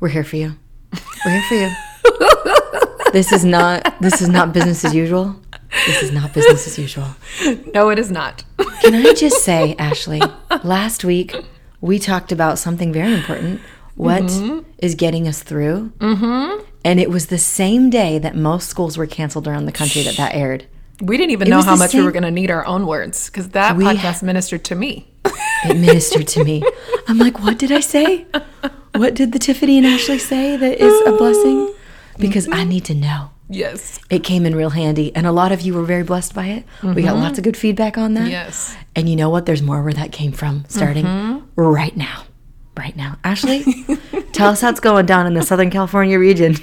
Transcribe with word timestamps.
we're 0.00 0.08
here 0.08 0.24
for 0.24 0.36
you. 0.36 0.56
We're 1.24 1.40
here 1.40 1.42
for 1.48 1.54
you. 1.54 3.12
this 3.12 3.32
is 3.32 3.44
not 3.44 3.94
this 4.00 4.20
is 4.22 4.28
not 4.28 4.52
business 4.52 4.84
as 4.84 4.94
usual. 4.94 5.36
This 5.86 6.02
is 6.02 6.12
not 6.12 6.32
business 6.34 6.66
as 6.66 6.78
usual. 6.78 7.06
No, 7.74 7.90
it 7.90 7.98
is 7.98 8.10
not. 8.10 8.44
Can 8.82 8.94
I 8.94 9.12
just 9.14 9.44
say, 9.44 9.76
Ashley, 9.78 10.20
last 10.64 11.04
week 11.04 11.34
we 11.80 11.98
talked 11.98 12.32
about 12.32 12.58
something 12.58 12.92
very 12.92 13.14
important. 13.14 13.60
What 13.94 14.30
is 14.78 14.94
getting 14.94 15.28
us 15.28 15.42
through? 15.42 15.92
Mm-hmm. 15.98 16.64
And 16.84 16.98
it 16.98 17.10
was 17.10 17.26
the 17.26 17.38
same 17.38 17.90
day 17.90 18.18
that 18.18 18.34
most 18.34 18.68
schools 18.68 18.96
were 18.96 19.06
canceled 19.06 19.46
around 19.46 19.66
the 19.66 19.72
country 19.72 20.02
that 20.02 20.16
that 20.16 20.34
aired. 20.34 20.66
We 21.02 21.16
didn't 21.16 21.32
even 21.32 21.48
know 21.48 21.62
how 21.62 21.76
much 21.76 21.94
we 21.94 22.02
were 22.02 22.12
going 22.12 22.22
to 22.24 22.30
need 22.30 22.50
our 22.50 22.64
own 22.66 22.86
words 22.86 23.26
because 23.28 23.50
that 23.50 23.76
We- 23.76 23.84
podcast 23.84 24.22
ministered 24.22 24.64
to 24.64 24.74
me. 24.74 25.06
It 25.64 25.76
ministered 25.76 26.26
to 26.28 26.44
me. 26.44 26.62
I'm 27.06 27.18
like, 27.18 27.38
what 27.40 27.58
did 27.58 27.70
I 27.70 27.80
say? 27.80 28.26
What 28.94 29.14
did 29.14 29.32
the 29.32 29.38
Tiffany 29.38 29.78
and 29.78 29.86
Ashley 29.86 30.18
say 30.18 30.56
that 30.56 30.78
is 30.78 31.06
a 31.06 31.12
blessing? 31.12 31.68
Mm-hmm. 31.68 32.20
Because 32.20 32.48
I 32.50 32.64
need 32.64 32.84
to 32.86 32.94
know. 32.94 33.30
Yes. 33.48 33.98
It 34.10 34.22
came 34.22 34.46
in 34.46 34.54
real 34.54 34.70
handy, 34.70 35.14
and 35.16 35.26
a 35.26 35.32
lot 35.32 35.52
of 35.52 35.60
you 35.60 35.74
were 35.74 35.82
very 35.82 36.04
blessed 36.04 36.34
by 36.34 36.46
it. 36.46 36.64
We 36.82 37.02
got 37.02 37.14
mm-hmm. 37.14 37.22
lots 37.22 37.38
of 37.38 37.44
good 37.44 37.56
feedback 37.56 37.98
on 37.98 38.14
that. 38.14 38.28
Yes. 38.28 38.76
And 38.94 39.08
you 39.08 39.16
know 39.16 39.30
what? 39.30 39.46
There's 39.46 39.62
more 39.62 39.82
where 39.82 39.92
that 39.92 40.12
came 40.12 40.32
from 40.32 40.64
starting 40.68 41.04
mm-hmm. 41.04 41.60
right 41.60 41.96
now. 41.96 42.24
Right 42.76 42.96
now. 42.96 43.18
Ashley, 43.24 43.64
tell 44.32 44.50
us 44.50 44.60
how 44.60 44.70
it's 44.70 44.80
going 44.80 45.06
down 45.06 45.26
in 45.26 45.34
the 45.34 45.42
Southern 45.42 45.70
California 45.70 46.18
region. 46.18 46.56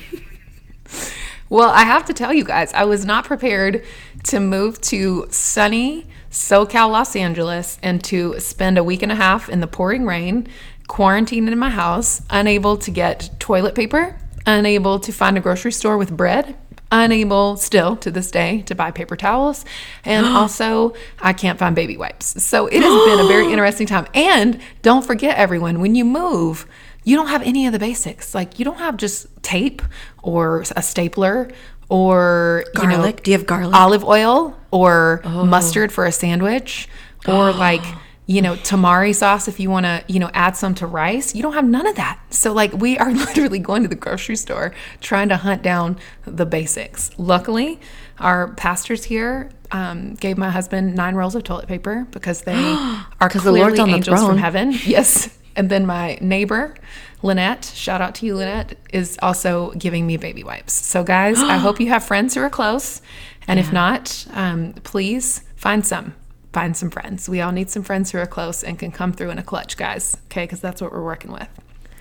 Well, 1.50 1.70
I 1.70 1.84
have 1.84 2.06
to 2.06 2.14
tell 2.14 2.34
you 2.34 2.44
guys, 2.44 2.74
I 2.74 2.84
was 2.84 3.06
not 3.06 3.26
prepared 3.26 3.84
to 4.26 4.40
move 4.40 4.82
to 4.82 5.28
sunny 5.30 6.06
SoCal 6.30 6.92
Los 6.92 7.16
Angeles 7.16 7.80
and 7.82 8.04
to 8.06 8.40
spend 8.40 8.78
a 8.78 8.84
week 8.84 9.02
and 9.02 9.12
a 9.12 9.16
half 9.16 9.48
in 9.48 9.62
the 9.62 9.68
pouring 9.68 10.06
rain, 10.06 10.48
quarantined 10.88 11.50
in 11.50 11.60
my 11.60 11.70
house, 11.70 12.22
unable 12.30 12.78
to 12.78 12.92
get 12.92 13.30
toilet 13.40 13.76
paper, 13.76 14.16
unable 14.46 15.00
to 15.00 15.12
find 15.12 15.38
a 15.38 15.42
grocery 15.42 15.72
store 15.72 15.98
with 15.98 16.16
bread, 16.16 16.56
unable 16.92 17.58
still 17.58 17.96
to 17.98 18.10
this 18.10 18.32
day 18.32 18.62
to 18.64 18.76
buy 18.76 18.92
paper 18.92 19.16
towels, 19.16 19.66
and 20.06 20.26
also 20.42 20.94
I 21.20 21.34
can't 21.34 21.60
find 21.60 21.76
baby 21.76 21.98
wipes. 21.98 22.44
So 22.44 22.68
it 22.68 22.82
has 22.82 23.06
been 23.06 23.26
a 23.26 23.28
very 23.28 23.46
interesting 23.52 23.88
time. 23.88 24.08
And 24.14 24.60
don't 24.82 25.06
forget, 25.06 25.38
everyone, 25.38 25.80
when 25.82 25.96
you 25.96 26.06
move, 26.06 26.66
you 27.04 27.16
don't 27.16 27.28
have 27.28 27.42
any 27.44 27.66
of 27.66 27.74
the 27.74 27.80
basics. 27.80 28.34
Like 28.36 28.60
you 28.60 28.66
don't 28.66 28.80
have 28.80 28.98
just 28.98 29.28
tape 29.44 29.82
or 30.24 30.64
a 30.76 30.82
stapler 30.82 31.50
or 31.90 32.66
you 32.76 32.84
know, 32.84 32.90
Garlic? 32.90 33.24
Do 33.24 33.32
you 33.32 33.38
have 33.38 33.48
garlic? 33.48 33.76
olive 33.76 34.04
oil 34.04 34.58
or 34.72 35.22
oh. 35.24 35.46
mustard 35.46 35.92
for 35.92 36.06
a 36.06 36.12
sandwich 36.12 36.90
or 37.28 37.52
like 37.54 37.84
you 38.28 38.42
know 38.42 38.56
tamari 38.58 39.16
sauce 39.16 39.48
if 39.48 39.60
you 39.60 39.70
want 39.70 39.86
to 39.86 40.04
you 40.08 40.20
know 40.20 40.30
add 40.34 40.56
some 40.56 40.76
to 40.76 40.86
rice 40.86 41.34
you 41.34 41.42
don't 41.42 41.54
have 41.54 41.66
none 41.66 41.88
of 41.88 41.96
that 41.96 42.20
so 42.30 42.54
like 42.54 42.72
we 42.74 42.98
are 42.98 43.12
literally 43.26 43.58
going 43.60 43.82
to 43.82 43.88
the 43.88 43.96
grocery 43.96 44.36
store 44.36 44.74
trying 45.02 45.30
to 45.30 45.38
hunt 45.38 45.64
down 45.64 45.98
the 46.26 46.46
basics 46.46 47.10
luckily 47.18 47.80
our 48.20 48.50
pastors 48.54 49.06
here 49.06 49.50
um, 49.72 50.14
gave 50.16 50.38
my 50.38 50.50
husband 50.50 50.96
nine 50.96 51.16
rolls 51.16 51.36
of 51.36 51.44
toilet 51.44 51.68
paper 51.68 52.06
because 52.12 52.42
they 52.42 52.54
are 53.20 53.30
'Cause 53.30 53.44
the 53.44 53.52
clearly 53.52 53.60
Lord's 53.62 53.80
on 53.80 53.90
the 53.90 53.96
angels 53.96 54.20
throne. 54.20 54.30
from 54.32 54.38
heaven 54.38 54.72
yes 54.86 55.38
and 55.56 55.70
then 55.70 55.86
my 55.86 56.18
neighbor 56.22 56.76
Lynette, 57.24 57.66
shout 57.74 58.00
out 58.00 58.14
to 58.16 58.28
you, 58.28 58.36
Lynette, 58.36 58.78
is 58.94 59.18
also 59.24 59.72
giving 59.72 60.06
me 60.06 60.18
baby 60.18 60.44
wipes. 60.44 60.72
So, 60.74 61.04
guys, 61.04 61.40
I 61.40 61.58
hope 61.66 61.80
you 61.80 61.88
have 61.88 62.04
friends 62.04 62.36
who 62.36 62.42
are 62.42 62.50
close. 62.50 63.02
And 63.48 63.60
if 63.60 63.74
not, 63.74 64.28
um, 64.34 64.74
please 64.84 65.42
find 65.56 65.84
some. 65.84 66.14
Find 66.58 66.76
some 66.76 66.90
friends. 66.90 67.30
We 67.30 67.40
all 67.40 67.52
need 67.52 67.70
some 67.70 67.84
friends 67.84 68.10
who 68.12 68.18
are 68.18 68.26
close 68.26 68.64
and 68.64 68.80
can 68.80 68.92
come 68.92 69.14
through 69.14 69.30
in 69.30 69.38
a 69.38 69.44
clutch, 69.44 69.78
guys. 69.78 70.18
Okay, 70.26 70.46
because 70.46 70.60
that's 70.60 70.82
what 70.82 70.92
we're 70.92 71.04
working 71.04 71.32
with. 71.32 71.48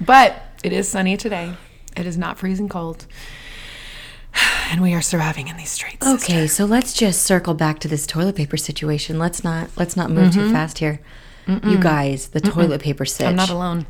But 0.00 0.42
it 0.64 0.72
is 0.72 0.88
sunny 0.88 1.18
today. 1.18 1.52
It 1.94 2.06
is 2.06 2.16
not 2.16 2.38
freezing 2.38 2.70
cold. 2.70 3.04
And 4.72 4.80
we 4.82 4.94
are 4.94 5.02
surviving 5.02 5.48
in 5.48 5.56
these 5.58 5.68
streets. 5.70 6.04
Okay, 6.06 6.46
so 6.46 6.64
let's 6.64 6.92
just 6.94 7.22
circle 7.22 7.52
back 7.54 7.78
to 7.80 7.88
this 7.88 8.06
toilet 8.06 8.34
paper 8.34 8.56
situation. 8.56 9.18
Let's 9.18 9.44
not 9.44 9.68
let's 9.76 9.94
not 9.96 10.10
move 10.10 10.32
too 10.32 10.50
fast 10.50 10.78
here. 10.78 11.00
You 11.46 11.78
guys, 11.78 12.28
the 12.28 12.40
toilet 12.40 12.80
paper 12.82 13.04
sitch. 13.04 13.26
I'm 13.28 13.36
not 13.36 13.50
alone. 13.50 13.86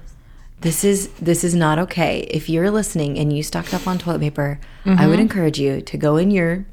This 0.62 0.82
is 0.84 1.08
this 1.20 1.44
is 1.44 1.54
not 1.54 1.78
okay. 1.78 2.26
If 2.30 2.48
you're 2.50 2.70
listening 2.72 3.18
and 3.18 3.32
you 3.34 3.42
stocked 3.44 3.72
up 3.72 3.86
on 3.86 3.98
toilet 3.98 4.20
paper, 4.20 4.58
I 4.84 4.88
Mm-hmm. 4.88 5.08
would 5.10 5.20
encourage 5.20 5.58
you 5.58 5.80
to 5.80 5.96
go 5.96 6.16
in 6.16 6.30
your 6.32 6.66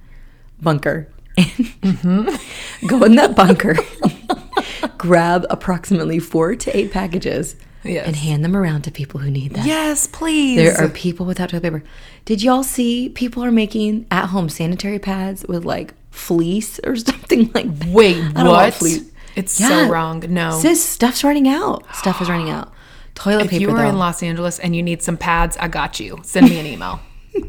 bunker 0.62 1.08
and 1.38 1.48
Mm-hmm. 1.84 2.88
go 2.88 3.04
in 3.04 3.16
that 3.16 3.36
bunker, 3.36 3.76
grab 4.98 5.46
approximately 5.50 6.20
four 6.20 6.56
to 6.56 6.76
eight 6.78 6.92
packages, 6.92 7.56
Yes. 7.84 8.08
and 8.08 8.16
hand 8.16 8.46
them 8.46 8.56
around 8.56 8.84
to 8.84 8.92
people 8.92 9.20
who 9.20 9.30
need 9.30 9.52
them. 9.56 9.66
Yes, 9.68 10.08
please. 10.08 10.56
There 10.56 10.82
are 10.82 10.88
people 10.88 11.26
without 11.26 11.50
toilet 11.50 11.64
paper. 11.64 11.84
Did 12.24 12.42
y'all 12.42 12.64
see 12.64 13.10
people 13.10 13.44
are 13.44 13.52
making 13.52 14.06
at 14.10 14.28
home 14.28 14.48
sanitary 14.48 15.00
pads 15.00 15.46
with 15.50 15.66
like 15.66 15.94
fleece 16.10 16.80
or 16.86 16.96
something 17.10 17.52
like 17.54 17.78
that? 17.80 17.90
Wait, 17.90 18.18
I 18.36 18.44
don't 18.44 18.48
what? 18.48 18.74
fleece. 18.74 19.12
It's 19.36 19.60
Yeah. 19.60 19.68
so 19.68 19.90
wrong. 19.90 20.24
No. 20.30 20.52
Sis, 20.60 20.82
stuff's 20.88 21.24
running 21.26 21.50
out. 21.50 21.84
Stuff 21.96 22.22
is 22.22 22.30
running 22.30 22.50
out. 22.50 22.72
Toilet 23.16 23.46
If 23.46 23.52
paper 23.52 23.56
If 23.58 23.62
you 23.64 23.70
are 23.72 23.82
though. 23.84 23.90
in 23.90 23.98
Los 23.98 24.24
Angeles 24.24 24.60
and 24.60 24.74
you 24.76 24.82
need 24.82 25.02
some 25.04 25.18
pads, 25.18 25.58
I 25.58 25.68
got 25.68 26.00
you. 26.00 26.20
Send 26.24 26.50
me 26.50 26.60
an 26.60 26.66
email. 26.66 27.02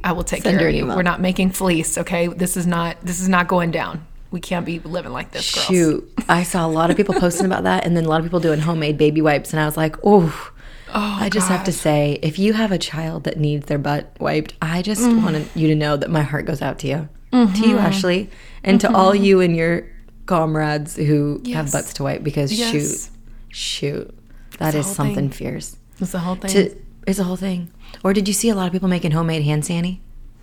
I 0.03 0.13
will 0.13 0.25
take 0.25 0.43
Send 0.43 0.59
care 0.59 0.69
of 0.69 0.75
you. 0.75 0.85
email. 0.85 0.97
We're 0.97 1.03
not 1.03 1.21
making 1.21 1.51
fleece, 1.51 1.99
okay? 1.99 2.27
This 2.29 2.57
is 2.57 2.67
not 2.67 2.97
this 3.03 3.21
is 3.21 3.29
not 3.29 3.49
going 3.49 3.71
down. 3.71 4.07
We 4.31 4.41
can't 4.41 4.67
be 4.67 4.81
living 4.81 5.13
like 5.13 5.31
this, 5.31 5.55
girls. 5.55 5.67
Shoot, 5.67 6.13
I 6.29 6.43
saw 6.43 6.67
a 6.67 6.69
lot 6.69 6.91
of 6.91 6.97
people 6.97 7.15
posting 7.15 7.47
about 7.47 7.63
that, 7.65 7.85
and 7.87 7.97
then 7.97 8.05
a 8.05 8.09
lot 8.09 8.19
of 8.19 8.25
people 8.27 8.41
doing 8.41 8.59
homemade 8.61 8.99
baby 8.99 9.21
wipes, 9.23 9.53
and 9.53 9.61
I 9.61 9.67
was 9.67 9.77
like, 9.77 9.97
oh. 10.05 10.51
Oh, 10.97 11.19
I 11.21 11.29
just 11.29 11.49
have 11.49 11.65
to 11.65 11.73
say, 11.73 12.19
if 12.23 12.39
you 12.39 12.53
have 12.53 12.71
a 12.73 12.79
child 12.79 13.25
that 13.25 13.37
needs 13.39 13.67
their 13.67 13.79
butt 13.79 14.15
wiped, 14.21 14.55
I 14.63 14.81
just 14.83 15.03
Mm. 15.03 15.23
want 15.25 15.57
you 15.57 15.67
to 15.69 15.75
know 15.75 15.97
that 15.97 16.09
my 16.11 16.23
heart 16.23 16.47
goes 16.47 16.63
out 16.63 16.79
to 16.81 16.87
you, 16.89 17.09
to 17.33 17.37
Mm-hmm. 17.37 17.65
you, 17.65 17.79
Ashley, 17.79 18.31
and 18.63 18.81
to 18.81 18.93
all 18.95 19.13
you 19.15 19.41
and 19.41 19.57
your 19.57 19.87
comrades 20.27 20.95
who 20.97 21.41
have 21.53 21.71
butts 21.73 21.93
to 21.95 22.03
wipe. 22.05 22.23
Because 22.23 22.53
Yes. 22.53 22.71
shoot, 22.71 23.11
shoot, 23.51 24.15
that 24.59 24.73
the 24.73 24.79
is 24.81 24.87
something 24.87 25.15
thing. 25.15 25.31
fierce. 25.31 25.77
It's 26.01 26.13
the 26.13 26.21
whole 26.21 26.37
thing. 26.37 26.51
To, 26.51 26.77
it's 27.07 27.19
a 27.19 27.25
whole 27.25 27.37
thing. 27.37 27.71
Or 28.03 28.13
did 28.13 28.29
you 28.29 28.35
see 28.35 28.49
a 28.49 28.55
lot 28.55 28.67
of 28.67 28.73
people 28.73 28.89
making 28.89 29.13
homemade 29.13 29.43
hand 29.45 29.65
sanny? 29.65 30.01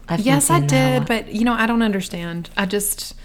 I've 0.07 0.19
yes, 0.21 0.49
I 0.49 0.59
seeing 0.59 0.67
that 0.67 0.95
a 0.95 0.99
did, 0.99 1.07
but 1.07 1.33
you 1.33 1.43
know, 1.43 1.53
I 1.53 1.65
don't 1.65 1.81
understand. 1.81 2.49
I 2.57 2.65
just 2.65 3.15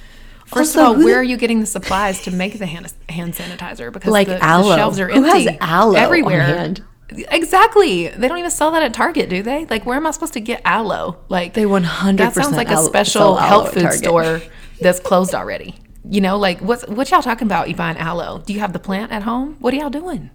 First 0.47 0.77
Also, 0.77 0.93
of 0.93 0.99
all, 0.99 1.05
where 1.05 1.19
are 1.19 1.25
you 1.25 1.37
getting 1.37 1.59
the 1.61 1.67
supplies 1.67 2.23
to 2.23 2.31
make 2.31 2.59
the 2.59 2.67
hand, 2.67 2.93
hand 3.09 3.35
sanitizer? 3.35 3.93
Because 3.93 4.13
Like 4.13 4.29
the, 4.29 4.35
the 4.39 4.77
shelves 4.77 5.01
are 5.01 5.11
empty. 5.11 5.29
Who 5.29 5.49
has 5.49 5.57
aloe 5.61 5.97
everywhere. 5.97 6.43
hand? 6.43 6.85
Exactly. 7.11 8.09
They 8.09 8.29
don't 8.29 8.39
even 8.39 8.51
sell 8.51 8.71
that 8.73 8.83
at 8.83 8.95
Target, 8.95 9.29
do 9.29 9.43
they? 9.43 9.67
Like, 9.67 9.87
where 9.87 9.97
am 9.97 10.07
I 10.07 10.13
supposed 10.13 10.35
to 10.35 10.41
get 10.41 10.63
aloe? 10.65 11.19
Like, 11.29 11.55
They 11.55 11.65
100% 11.65 12.17
That 12.17 12.35
sounds 12.35 12.57
like 12.57 12.71
a 12.71 12.77
special 12.79 13.37
health 13.37 13.75
food 13.75 13.93
store 13.93 14.41
that's 14.81 15.01
closed 15.01 15.35
already. 15.35 15.75
You 16.09 16.21
know, 16.21 16.39
like 16.39 16.61
what's 16.61 16.87
what 16.87 17.11
y'all 17.11 17.23
talking 17.23 17.49
about? 17.49 17.69
You 17.69 17.75
buying 17.75 17.97
aloe? 17.97 18.39
Do 18.47 18.53
you 18.53 18.61
have 18.61 18.73
the 18.73 18.79
plant 18.79 19.11
at 19.11 19.25
home? 19.25 19.57
What 19.59 19.75
are 19.75 19.77
y'all 19.77 19.91
doing? 19.91 20.31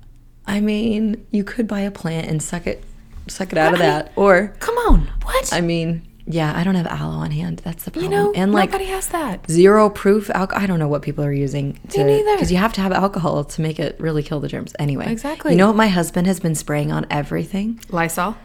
I 0.46 0.59
mean, 0.59 1.25
you 1.31 1.46
could 1.46 1.66
buy 1.66 1.80
a 1.81 1.91
plant 1.91 2.28
and 2.28 2.44
suck 2.44 2.68
it, 2.68 2.83
suck 3.27 3.51
it 3.51 3.57
out 3.57 3.73
of 3.73 3.79
that. 3.79 4.12
Or, 4.15 4.53
Come 4.59 4.75
on, 4.77 5.09
what? 5.23 5.53
I 5.53 5.62
mean, 5.62 6.01
yeah, 6.27 6.53
I 6.56 6.63
don't 6.63 6.75
have 6.75 6.88
aloe 6.88 7.15
on 7.18 7.31
hand. 7.31 7.62
That's 7.63 7.83
the 7.83 7.91
problem. 7.91 8.12
you 8.12 8.18
know, 8.18 8.31
and 8.33 8.53
like 8.53 8.69
nobody 8.71 8.85
has 8.89 9.07
that. 9.07 9.50
zero 9.50 9.89
proof 9.89 10.29
alcohol. 10.29 10.63
I 10.63 10.68
don't 10.68 10.79
know 10.79 10.88
what 10.88 11.01
people 11.01 11.23
are 11.25 11.33
using 11.33 11.79
to 11.89 12.03
neither. 12.03 12.35
because 12.35 12.51
you 12.51 12.57
have 12.57 12.73
to 12.73 12.81
have 12.81 12.91
alcohol 12.91 13.44
to 13.44 13.62
make 13.62 13.79
it 13.79 14.00
really 14.00 14.23
kill 14.23 14.39
the 14.39 14.47
germs. 14.47 14.73
Anyway, 14.79 15.12
Exactly. 15.12 15.51
You 15.51 15.57
know 15.57 15.68
what 15.68 15.75
my 15.75 15.88
husband 15.88 16.27
has 16.27 16.39
been 16.39 16.56
spraying 16.56 16.91
on 16.91 17.06
everything? 17.09 17.79
Lysol. 17.89 18.38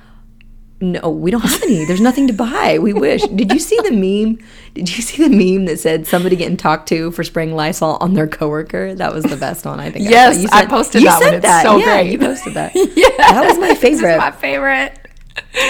No, 0.79 1.09
we 1.09 1.31
don't 1.31 1.41
have 1.41 1.63
any. 1.63 1.87
There's 1.87 2.03
nothing 2.03 2.27
to 2.27 2.35
buy. 2.35 2.79
We 2.79 2.93
wish. 2.93 3.23
Did 3.23 3.51
you 3.51 3.59
see 3.59 3.79
the 3.83 3.93
meme? 3.93 4.47
Did 4.75 4.95
you 4.95 5.03
see 5.03 5.27
the 5.27 5.31
meme 5.35 5.65
that 5.67 5.79
said 5.81 6.07
somebody 6.07 6.37
getting 6.37 6.59
talked 6.59 6.87
to 6.91 7.11
for 7.13 7.25
spraying 7.25 7.55
Lysol 7.57 7.97
on 8.03 8.13
their 8.13 8.27
coworker? 8.27 8.95
That 8.95 9.15
was 9.15 9.25
the 9.25 9.37
best 9.39 9.65
one, 9.65 9.81
I 9.81 9.91
think. 9.91 10.09
Yes, 10.11 10.43
saw. 10.43 10.55
I 10.55 10.67
posted 10.67 11.01
you 11.01 11.09
that 11.09 11.21
one. 11.21 11.29
sent 11.31 11.45
It's 11.45 11.63
so 11.63 11.77
yeah, 11.79 11.85
great. 12.03 12.13
You 12.13 12.19
posted 12.19 12.55
that. 12.55 12.73
Yeah, 12.75 13.09
That 13.17 13.47
was 13.49 13.59
my 13.59 13.75
favorite. 13.75 14.19
my 14.19 14.31
favorite. 14.31 14.99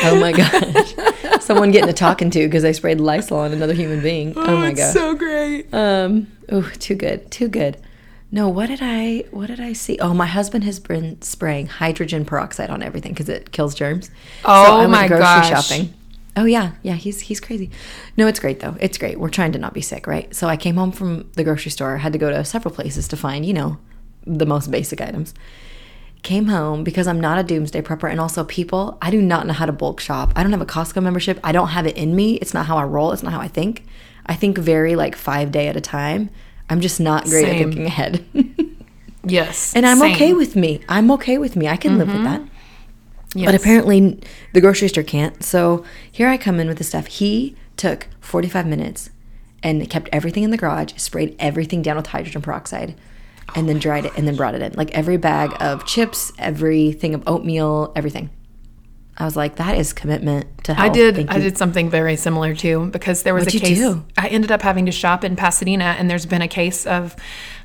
Oh 0.05 0.21
my 0.21 0.33
gosh. 0.33 1.41
Someone 1.45 1.71
getting 1.71 1.91
a 1.91 1.93
talking 1.93 2.31
to 2.31 2.45
because 2.45 2.65
I 2.65 2.73
sprayed 2.73 3.01
Lysol 3.01 3.39
on 3.39 3.53
another 3.53 3.75
human 3.75 4.01
being. 4.01 4.33
Oh, 4.37 4.57
my 4.57 4.71
it's 4.71 4.81
god. 4.81 4.93
so 4.93 5.15
great. 5.15 5.73
um, 5.73 6.27
oh, 6.51 6.69
too 6.81 6.95
good. 6.97 7.31
Too 7.31 7.47
good. 7.49 7.77
No, 8.33 8.49
what 8.49 8.67
did 8.67 8.81
I 8.83 9.25
what 9.31 9.47
did 9.47 9.61
I 9.61 9.73
see? 9.73 9.99
Oh, 10.01 10.13
my 10.13 10.27
husband 10.27 10.65
has 10.65 10.81
been 10.81 11.21
spraying 11.23 11.67
hydrogen 11.67 12.25
peroxide 12.25 12.71
on 12.71 12.83
everything 12.83 13.13
because 13.13 13.29
it 13.29 13.53
kills 13.53 13.75
germs. 13.75 14.11
Oh 14.45 14.77
I 14.77 14.79
went 14.81 14.91
my 14.91 15.09
gosh. 15.09 15.71
Oh 16.39 16.45
yeah, 16.45 16.73
yeah, 16.83 16.95
he's 16.95 17.21
he's 17.21 17.41
crazy. 17.41 17.71
No, 18.17 18.27
it's 18.27 18.41
great 18.41 18.61
though. 18.61 18.77
It's 18.79 18.99
great. 18.99 19.19
We're 19.19 19.31
trying 19.31 19.53
to 19.53 19.59
not 19.59 19.73
be 19.73 19.81
sick, 19.81 20.07
right? 20.07 20.35
So 20.35 20.49
I 20.49 20.57
came 20.57 20.77
home 20.77 20.93
from 20.93 21.31
the 21.33 21.45
grocery 21.45 21.71
store, 21.71 21.97
had 21.97 22.13
to 22.13 22.19
go 22.19 22.29
to 22.29 22.45
several 22.45 22.75
places 22.75 23.09
to 23.09 23.17
find, 23.17 23.47
you 23.47 23.55
know, 23.55 23.79
the 24.27 24.45
most 24.45 24.71
basic 24.71 25.01
items. 25.01 25.33
Came 26.23 26.47
home 26.47 26.85
because 26.85 27.07
I'm 27.07 27.21
not 27.21 27.39
a 27.39 27.43
doomsday 27.45 27.81
prepper 27.81 28.11
and 28.11 28.21
also 28.21 28.45
people, 28.45 28.99
I 29.01 29.11
do 29.11 29.23
not 29.23 29.47
know 29.47 29.53
how 29.53 29.65
to 29.65 29.73
bulk 29.73 30.01
shop. 30.01 30.33
I 30.35 30.43
don't 30.43 30.53
have 30.53 30.61
a 30.61 30.67
Costco 30.67 31.03
membership. 31.03 31.39
I 31.45 31.53
don't 31.53 31.69
have 31.69 31.87
it 31.87 31.97
in 31.97 32.17
me. 32.17 32.35
It's 32.35 32.53
not 32.53 32.67
how 32.67 32.77
I 32.77 32.85
roll. 32.85 33.13
It's 33.13 33.23
not 33.23 33.33
how 33.33 33.41
I 33.41 33.49
think. 33.49 33.85
I 34.27 34.35
think 34.35 34.59
very 34.59 34.97
like 34.97 35.15
5 35.15 35.53
day 35.53 35.69
at 35.69 35.77
a 35.77 35.81
time. 35.81 36.31
I'm 36.69 36.81
just 36.81 37.01
not 37.01 37.25
great 37.25 37.43
Same. 37.43 37.55
at 37.55 37.59
thinking 37.59 37.87
ahead. 37.87 38.25
Yes. 39.29 39.75
and 39.75 39.85
I'm 39.85 39.99
same. 39.99 40.15
okay 40.15 40.33
with 40.35 40.55
me. 40.55 40.81
I'm 40.89 41.11
okay 41.11 41.37
with 41.37 41.57
me. 41.57 41.67
I 41.67 41.77
can 41.77 41.99
live 41.99 42.07
with 42.07 42.23
that. 42.23 42.41
Mm-hmm. 42.41 43.39
Yes. 43.39 43.47
But 43.47 43.55
apparently 43.61 44.21
the 44.53 44.61
grocery 44.61 44.89
store 44.89 45.03
can't. 45.03 45.43
So 45.43 45.85
here 46.11 46.29
I 46.29 46.37
come 46.37 46.61
in 46.61 46.69
with 46.69 46.79
the 46.79 46.85
stuff. 46.85 47.07
He 47.07 47.57
took 47.77 48.07
45 48.21 48.67
minutes 48.67 49.11
and 49.63 49.91
kept 49.91 50.09
everything 50.13 50.45
in 50.45 50.51
the 50.51 50.57
garage, 50.57 50.93
sprayed 50.97 51.35
everything 51.39 51.83
down 51.83 51.97
with 51.97 52.07
hydrogen 52.07 52.41
peroxide, 52.41 52.95
and 53.55 53.65
oh 53.65 53.67
then 53.67 53.79
dried 53.79 54.05
it 54.05 54.13
and 54.17 54.27
then 54.27 54.37
brought 54.37 54.55
it 54.55 54.63
in. 54.63 54.73
Like 54.75 54.93
every 54.93 55.17
bag 55.17 55.55
of 55.61 55.85
chips, 55.85 56.33
everything 56.39 57.15
of 57.15 57.23
oatmeal, 57.27 57.93
everything. 57.97 58.31
I 59.19 59.25
was 59.25 59.35
like, 59.37 59.57
that 59.57 59.79
is 59.79 59.95
commitment 59.95 60.47
to 60.65 60.75
health. 60.75 60.91
I 60.91 60.93
did. 60.93 61.15
Thank 61.17 61.31
I 61.31 61.37
you. 61.37 61.43
did 61.45 61.57
something 61.57 61.89
very 61.89 62.17
similar 62.17 62.55
too 62.55 62.91
because 62.91 63.23
there 63.23 63.33
was 63.33 63.47
What'd 63.47 63.63
a 63.63 63.69
you 63.69 63.75
case. 63.75 63.79
do? 63.79 64.05
I 64.19 64.29
ended 64.29 64.53
up 64.53 64.61
having 64.61 64.85
to 64.87 64.93
shop 64.93 65.25
in 65.25 65.37
Pasadena, 65.37 65.97
and 65.99 66.11
there's 66.11 66.27
been 66.27 66.43
a 66.43 66.49
case 66.49 66.87
of 66.87 67.17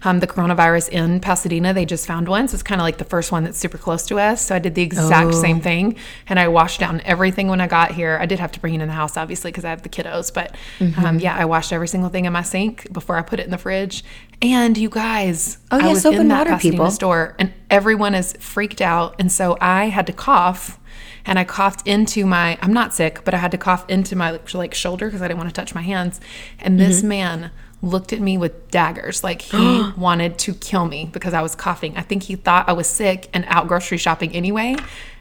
um, 0.04 0.22
the 0.22 0.28
coronavirus 0.28 0.90
in 0.90 1.20
Pasadena. 1.20 1.74
They 1.74 1.86
just 1.86 2.08
found 2.08 2.30
one, 2.30 2.48
so 2.48 2.56
it's 2.56 2.64
kind 2.64 2.80
of 2.80 2.84
like 2.84 3.00
the 3.00 3.04
first 3.04 3.32
one 3.34 3.44
that's 3.44 3.58
super 3.58 3.78
close 3.78 4.06
to 4.08 4.18
us. 4.18 4.42
So 4.46 4.56
I 4.56 4.60
did 4.60 4.76
the 4.76 4.82
exact 4.82 5.28
Oh. 5.28 5.42
same 5.42 5.60
thing, 5.60 5.98
and 6.30 6.40
I 6.40 6.48
washed 6.48 6.80
down 6.80 7.02
everything 7.04 7.50
when 7.50 7.60
I 7.60 7.68
got 7.68 7.92
here. 7.92 8.18
I 8.22 8.26
did 8.26 8.40
have 8.40 8.54
to 8.54 8.60
bring 8.62 8.74
it 8.76 8.82
in 8.82 8.88
the 8.88 8.94
house, 8.94 9.18
obviously, 9.18 9.52
because 9.52 9.66
I 9.66 9.72
have 9.72 9.82
the 9.84 9.90
kiddos. 9.90 10.34
But 10.34 10.56
Mm-hmm. 10.80 11.06
um, 11.06 11.20
yeah, 11.20 11.36
I 11.36 11.44
washed 11.46 11.74
every 11.74 11.88
single 11.90 12.10
thing 12.10 12.24
in 12.26 12.32
my 12.34 12.44
sink 12.44 12.92
before 12.94 13.18
I 13.18 13.22
put 13.24 13.40
it 13.42 13.44
in 13.46 13.52
the 13.52 13.58
fridge. 13.58 14.04
And 14.42 14.78
you 14.78 14.90
guys, 14.90 15.58
Oh, 15.70 15.78
I 15.78 15.86
yeah, 15.86 15.90
was 15.90 16.02
soap 16.02 16.14
in 16.16 16.22
and 16.22 16.32
that 16.32 16.38
water, 16.40 16.52
Pasadena 16.52 16.72
people. 16.74 16.92
store, 16.92 17.36
and 17.38 17.52
everyone 17.70 18.16
is 18.16 18.34
freaked 18.40 18.82
out, 18.82 19.16
and 19.20 19.30
so 19.32 19.58
I 19.60 19.86
had 19.90 20.08
to 20.08 20.14
cough 20.14 20.80
and 21.26 21.38
I 21.40 21.44
coughed 21.44 21.88
into 21.88 22.26
my 22.26 22.58
I'm 22.62 22.74
not 22.74 22.94
sick, 22.94 23.24
but 23.24 23.34
I 23.34 23.38
had 23.38 23.52
to 23.52 23.58
cough 23.58 23.86
into 23.90 24.16
my 24.16 24.40
like 24.54 24.74
shoulder 24.74 25.08
because 25.08 25.22
I 25.22 25.28
didn't 25.28 25.38
want 25.40 25.50
to 25.50 25.56
touch 25.56 25.76
my 25.76 25.82
hands. 25.82 26.20
And 26.60 26.80
Mm-hmm. 26.80 26.88
this 26.90 27.04
man 27.04 27.52
looked 27.82 28.14
at 28.14 28.20
me 28.22 28.38
with 28.38 28.70
daggers, 28.72 29.24
like 29.24 29.42
he 29.42 29.84
wanted 29.98 30.38
to 30.40 30.54
kill 30.54 30.86
me 30.86 31.10
because 31.12 31.34
I 31.34 31.42
was 31.42 31.56
coughing. 31.56 31.98
I 31.98 32.02
think 32.02 32.24
he 32.24 32.36
thought 32.36 32.70
I 32.70 32.74
was 32.74 32.88
sick 32.88 33.28
and 33.34 33.44
out 33.48 33.68
grocery 33.68 33.98
shopping 33.98 34.32
anyway. 34.34 34.76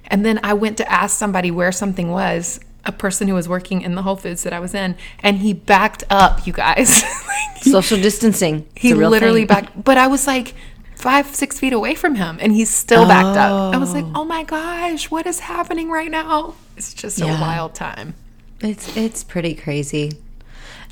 And 0.09 0.25
then 0.27 0.41
I 0.43 0.55
went 0.55 0.77
to 0.79 0.91
ask 0.91 1.17
somebody 1.17 1.51
where 1.51 1.71
something 1.73 2.11
was, 2.11 2.61
a 2.85 2.93
person 2.93 3.29
who 3.29 3.35
was 3.35 3.49
working 3.49 3.83
in 3.83 3.95
the 3.95 4.03
Whole 4.03 4.17
Foods 4.17 4.43
that 4.43 4.53
I 4.53 4.59
was 4.59 4.75
in, 4.75 4.97
and 5.23 5.39
he 5.39 5.53
backed 5.53 6.03
up, 6.11 6.47
you 6.47 6.53
guys. 6.53 7.03
Like, 7.31 7.63
Social 7.65 7.99
distancing. 8.01 8.67
It's 8.75 8.83
he 8.83 8.95
literally 8.95 9.41
thing. 9.43 9.47
backed, 9.49 9.85
but 9.85 9.99
I 9.99 10.07
was 10.07 10.27
like 10.27 10.55
five, 11.01 11.27
six 11.35 11.59
feet 11.59 11.73
away 11.73 11.95
from 11.95 12.15
him, 12.15 12.39
and 12.41 12.53
he's 12.53 12.71
still 12.71 13.07
backed 13.07 13.37
up. 13.39 13.75
I 13.75 13.79
was 13.79 13.95
like, 13.95 14.05
oh 14.15 14.25
my 14.25 14.45
gosh, 14.45 15.11
what 15.11 15.27
is 15.27 15.41
happening 15.41 15.91
right 15.91 16.11
now? 16.11 16.55
It's 16.77 16.95
just 16.95 17.19
Yeah. 17.19 17.39
a 17.39 17.41
wild 17.41 17.75
time. 17.75 18.15
It's 18.61 18.97
it's 18.97 19.25
pretty 19.25 19.55
crazy. 19.55 20.13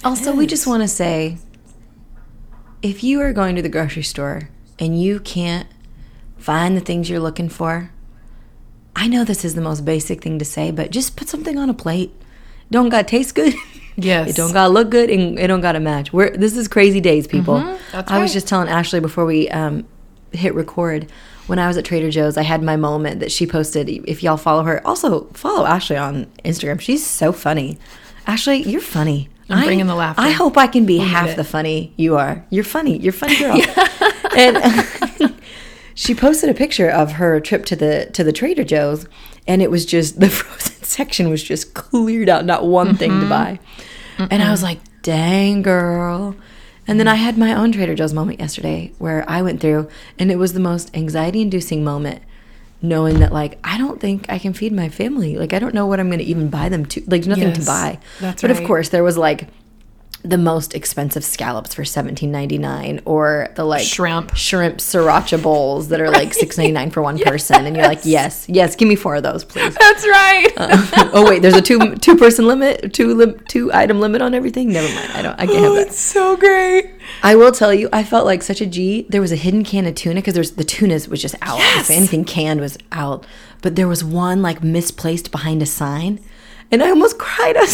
Also, 0.04 0.34
we 0.34 0.46
just 0.46 0.66
want 0.66 0.82
to 0.82 0.88
say 0.88 1.38
if 2.82 3.02
you 3.02 3.20
are 3.20 3.32
going 3.32 3.56
to 3.56 3.62
the 3.62 3.68
grocery 3.68 4.02
store 4.02 4.48
and 4.78 5.00
you 5.00 5.18
can't 5.20 5.66
find 6.38 6.76
the 6.76 6.80
things 6.80 7.10
you're 7.10 7.20
looking 7.20 7.48
for, 7.48 7.90
I 8.94 9.08
know 9.08 9.24
this 9.24 9.44
is 9.44 9.54
the 9.54 9.60
most 9.60 9.84
basic 9.84 10.22
thing 10.22 10.38
to 10.38 10.44
say, 10.44 10.70
but 10.70 10.90
just 10.90 11.16
put 11.16 11.28
something 11.28 11.58
on 11.58 11.68
a 11.68 11.74
plate. 11.74 12.12
Don't 12.70 12.88
got 12.88 13.08
taste 13.08 13.34
good. 13.34 13.54
Yes. 13.96 14.28
It 14.30 14.36
don't 14.36 14.52
gotta 14.52 14.72
look 14.72 14.90
good 14.90 15.10
and 15.10 15.38
it 15.38 15.48
don't 15.48 15.60
gotta 15.60 15.80
match. 15.80 16.12
We're 16.12 16.30
this 16.36 16.56
is 16.56 16.68
crazy 16.68 17.00
days, 17.00 17.26
people. 17.26 17.56
Mm-hmm. 17.56 17.82
that's 17.92 18.10
I 18.10 18.18
was 18.22 18.32
just 18.32 18.46
telling 18.46 18.68
Ashley 18.68 19.00
before 19.00 19.24
we 19.26 19.48
um, 19.50 19.84
hit 20.32 20.54
record 20.54 21.10
when 21.46 21.58
I 21.58 21.66
was 21.66 21.76
at 21.78 21.84
Trader 21.86 22.10
Joe's, 22.10 22.36
I 22.36 22.42
had 22.42 22.62
my 22.62 22.76
moment 22.76 23.20
that 23.20 23.32
she 23.32 23.46
posted. 23.46 23.88
If 23.88 24.22
y'all 24.22 24.36
follow 24.36 24.64
her, 24.64 24.86
also 24.86 25.24
follow 25.32 25.64
Ashley 25.64 25.96
on 25.96 26.26
Instagram. 26.44 26.78
She's 26.80 27.04
so 27.06 27.32
funny. 27.32 27.78
Ashley, 28.26 28.62
you're 28.62 28.82
funny. 28.82 29.30
I'm 29.48 29.60
I- 29.60 29.64
bringing 29.64 29.86
the 29.86 29.94
laughter. 29.94 30.20
I 30.20 30.30
hope 30.30 30.58
I 30.58 30.66
can 30.66 30.84
be 30.84 30.98
half 30.98 31.30
it. 31.30 31.36
the 31.36 31.44
funny 31.44 31.94
you 31.96 32.16
are. 32.16 32.44
You're 32.50 32.64
funny. 32.64 32.98
You're 32.98 33.14
funny 33.14 33.38
girl. 33.38 33.58
and 34.36 35.34
she 35.94 36.14
posted 36.14 36.50
a 36.50 36.54
picture 36.54 36.90
of 36.90 37.12
her 37.12 37.40
trip 37.40 37.64
to 37.66 37.76
the 37.76 38.10
to 38.12 38.22
the 38.22 38.32
Trader 38.32 38.64
Joe's, 38.64 39.06
and 39.46 39.62
it 39.62 39.70
was 39.70 39.86
just 39.86 40.20
the 40.20 40.28
frozen 40.38 40.82
section 40.84 41.30
was 41.30 41.42
just 41.42 41.72
cleared 41.72 42.28
out, 42.28 42.44
not 42.44 42.66
one 42.66 42.94
thing 42.96 43.10
Mm-hmm. 43.12 43.20
to 43.22 43.28
buy. 43.28 43.58
And 44.30 44.42
I 44.42 44.50
was 44.50 44.62
like, 44.62 44.80
"Dang, 45.02 45.62
girl." 45.62 46.34
And 46.88 46.98
then 46.98 47.06
I 47.06 47.16
had 47.16 47.36
my 47.36 47.52
own 47.52 47.70
Trader 47.70 47.94
Joe's 47.94 48.14
moment 48.14 48.40
yesterday 48.40 48.92
where 48.98 49.22
I 49.28 49.42
went 49.42 49.60
through, 49.60 49.88
and 50.18 50.32
it 50.32 50.36
was 50.36 50.54
the 50.54 50.60
most 50.60 50.90
anxiety-inducing 50.96 51.84
moment, 51.84 52.22
knowing 52.80 53.20
that 53.20 53.30
like 53.30 53.58
I 53.62 53.76
don't 53.76 54.00
think 54.00 54.24
I 54.30 54.38
can 54.38 54.54
feed 54.54 54.72
my 54.72 54.88
family. 54.88 55.36
Like 55.36 55.52
I 55.52 55.58
don't 55.58 55.74
know 55.74 55.86
what 55.86 56.00
I'm 56.00 56.08
going 56.08 56.20
to 56.20 56.24
even 56.24 56.48
buy 56.48 56.70
them 56.70 56.86
to. 56.86 57.02
Like 57.06 57.26
nothing 57.26 57.52
to 57.52 57.64
buy. 57.64 57.98
that's 58.20 58.40
but 58.40 58.50
of 58.50 58.64
course, 58.64 58.88
there 58.88 59.04
was 59.04 59.18
like 59.18 59.48
the 60.22 60.38
most 60.38 60.74
expensive 60.74 61.24
scallops 61.24 61.74
for 61.74 61.84
seventeen 61.84 62.32
ninety 62.32 62.58
nine, 62.58 63.00
or 63.04 63.48
the 63.54 63.64
like 63.64 63.86
Shrimp. 63.86 64.34
shrimp 64.34 64.78
sriracha 64.78 65.40
bowls 65.42 65.88
that 65.88 66.00
are 66.00 66.10
like 66.10 66.34
six 66.42 66.58
ninety 66.58 66.72
nine 66.72 66.90
for 66.90 67.02
one 67.02 67.18
person, 67.18 67.66
and 67.66 67.76
you're 67.76 67.86
like, 67.86 68.00
yes, 68.04 68.46
yes, 68.48 68.74
give 68.74 68.88
me 68.88 68.96
four 68.96 69.16
of 69.16 69.22
those, 69.22 69.44
please. 69.44 69.74
That's 69.76 70.04
right. 70.06 70.48
Uh, 70.56 71.10
oh 71.14 71.28
wait, 71.28 71.42
there's 71.42 71.54
a 71.54 71.62
two 71.62 71.94
two 71.96 72.16
person 72.16 72.46
limit, 72.46 72.92
two 72.92 73.14
lim- 73.14 73.38
two 73.48 73.72
item 73.72 74.00
limit 74.00 74.20
on 74.20 74.34
everything. 74.34 74.72
Never 74.72 74.92
mind, 74.92 75.12
I 75.12 75.22
don't, 75.22 75.40
I 75.40 75.46
can't 75.46 75.58
have 75.58 75.70
oh, 75.70 75.74
that. 75.76 75.86
it's 75.88 75.98
so 75.98 76.36
great. 76.36 76.90
I 77.22 77.36
will 77.36 77.52
tell 77.52 77.72
you, 77.72 77.88
I 77.92 78.02
felt 78.04 78.26
like 78.26 78.42
such 78.42 78.60
a 78.60 78.66
G. 78.66 79.06
There 79.08 79.20
was 79.20 79.32
a 79.32 79.36
hidden 79.36 79.64
can 79.64 79.86
of 79.86 79.94
tuna 79.94 80.16
because 80.16 80.34
there's 80.34 80.52
the 80.52 80.64
tunas 80.64 81.08
was 81.08 81.22
just 81.22 81.36
out. 81.42 81.58
Yes. 81.58 81.90
If 81.90 81.96
anything 81.96 82.24
canned 82.24 82.60
was 82.60 82.76
out, 82.92 83.26
but 83.62 83.76
there 83.76 83.88
was 83.88 84.02
one 84.02 84.42
like 84.42 84.62
misplaced 84.62 85.30
behind 85.30 85.62
a 85.62 85.66
sign, 85.66 86.20
and 86.70 86.82
I 86.82 86.90
almost 86.90 87.18
cried. 87.18 87.56
I 87.58 87.66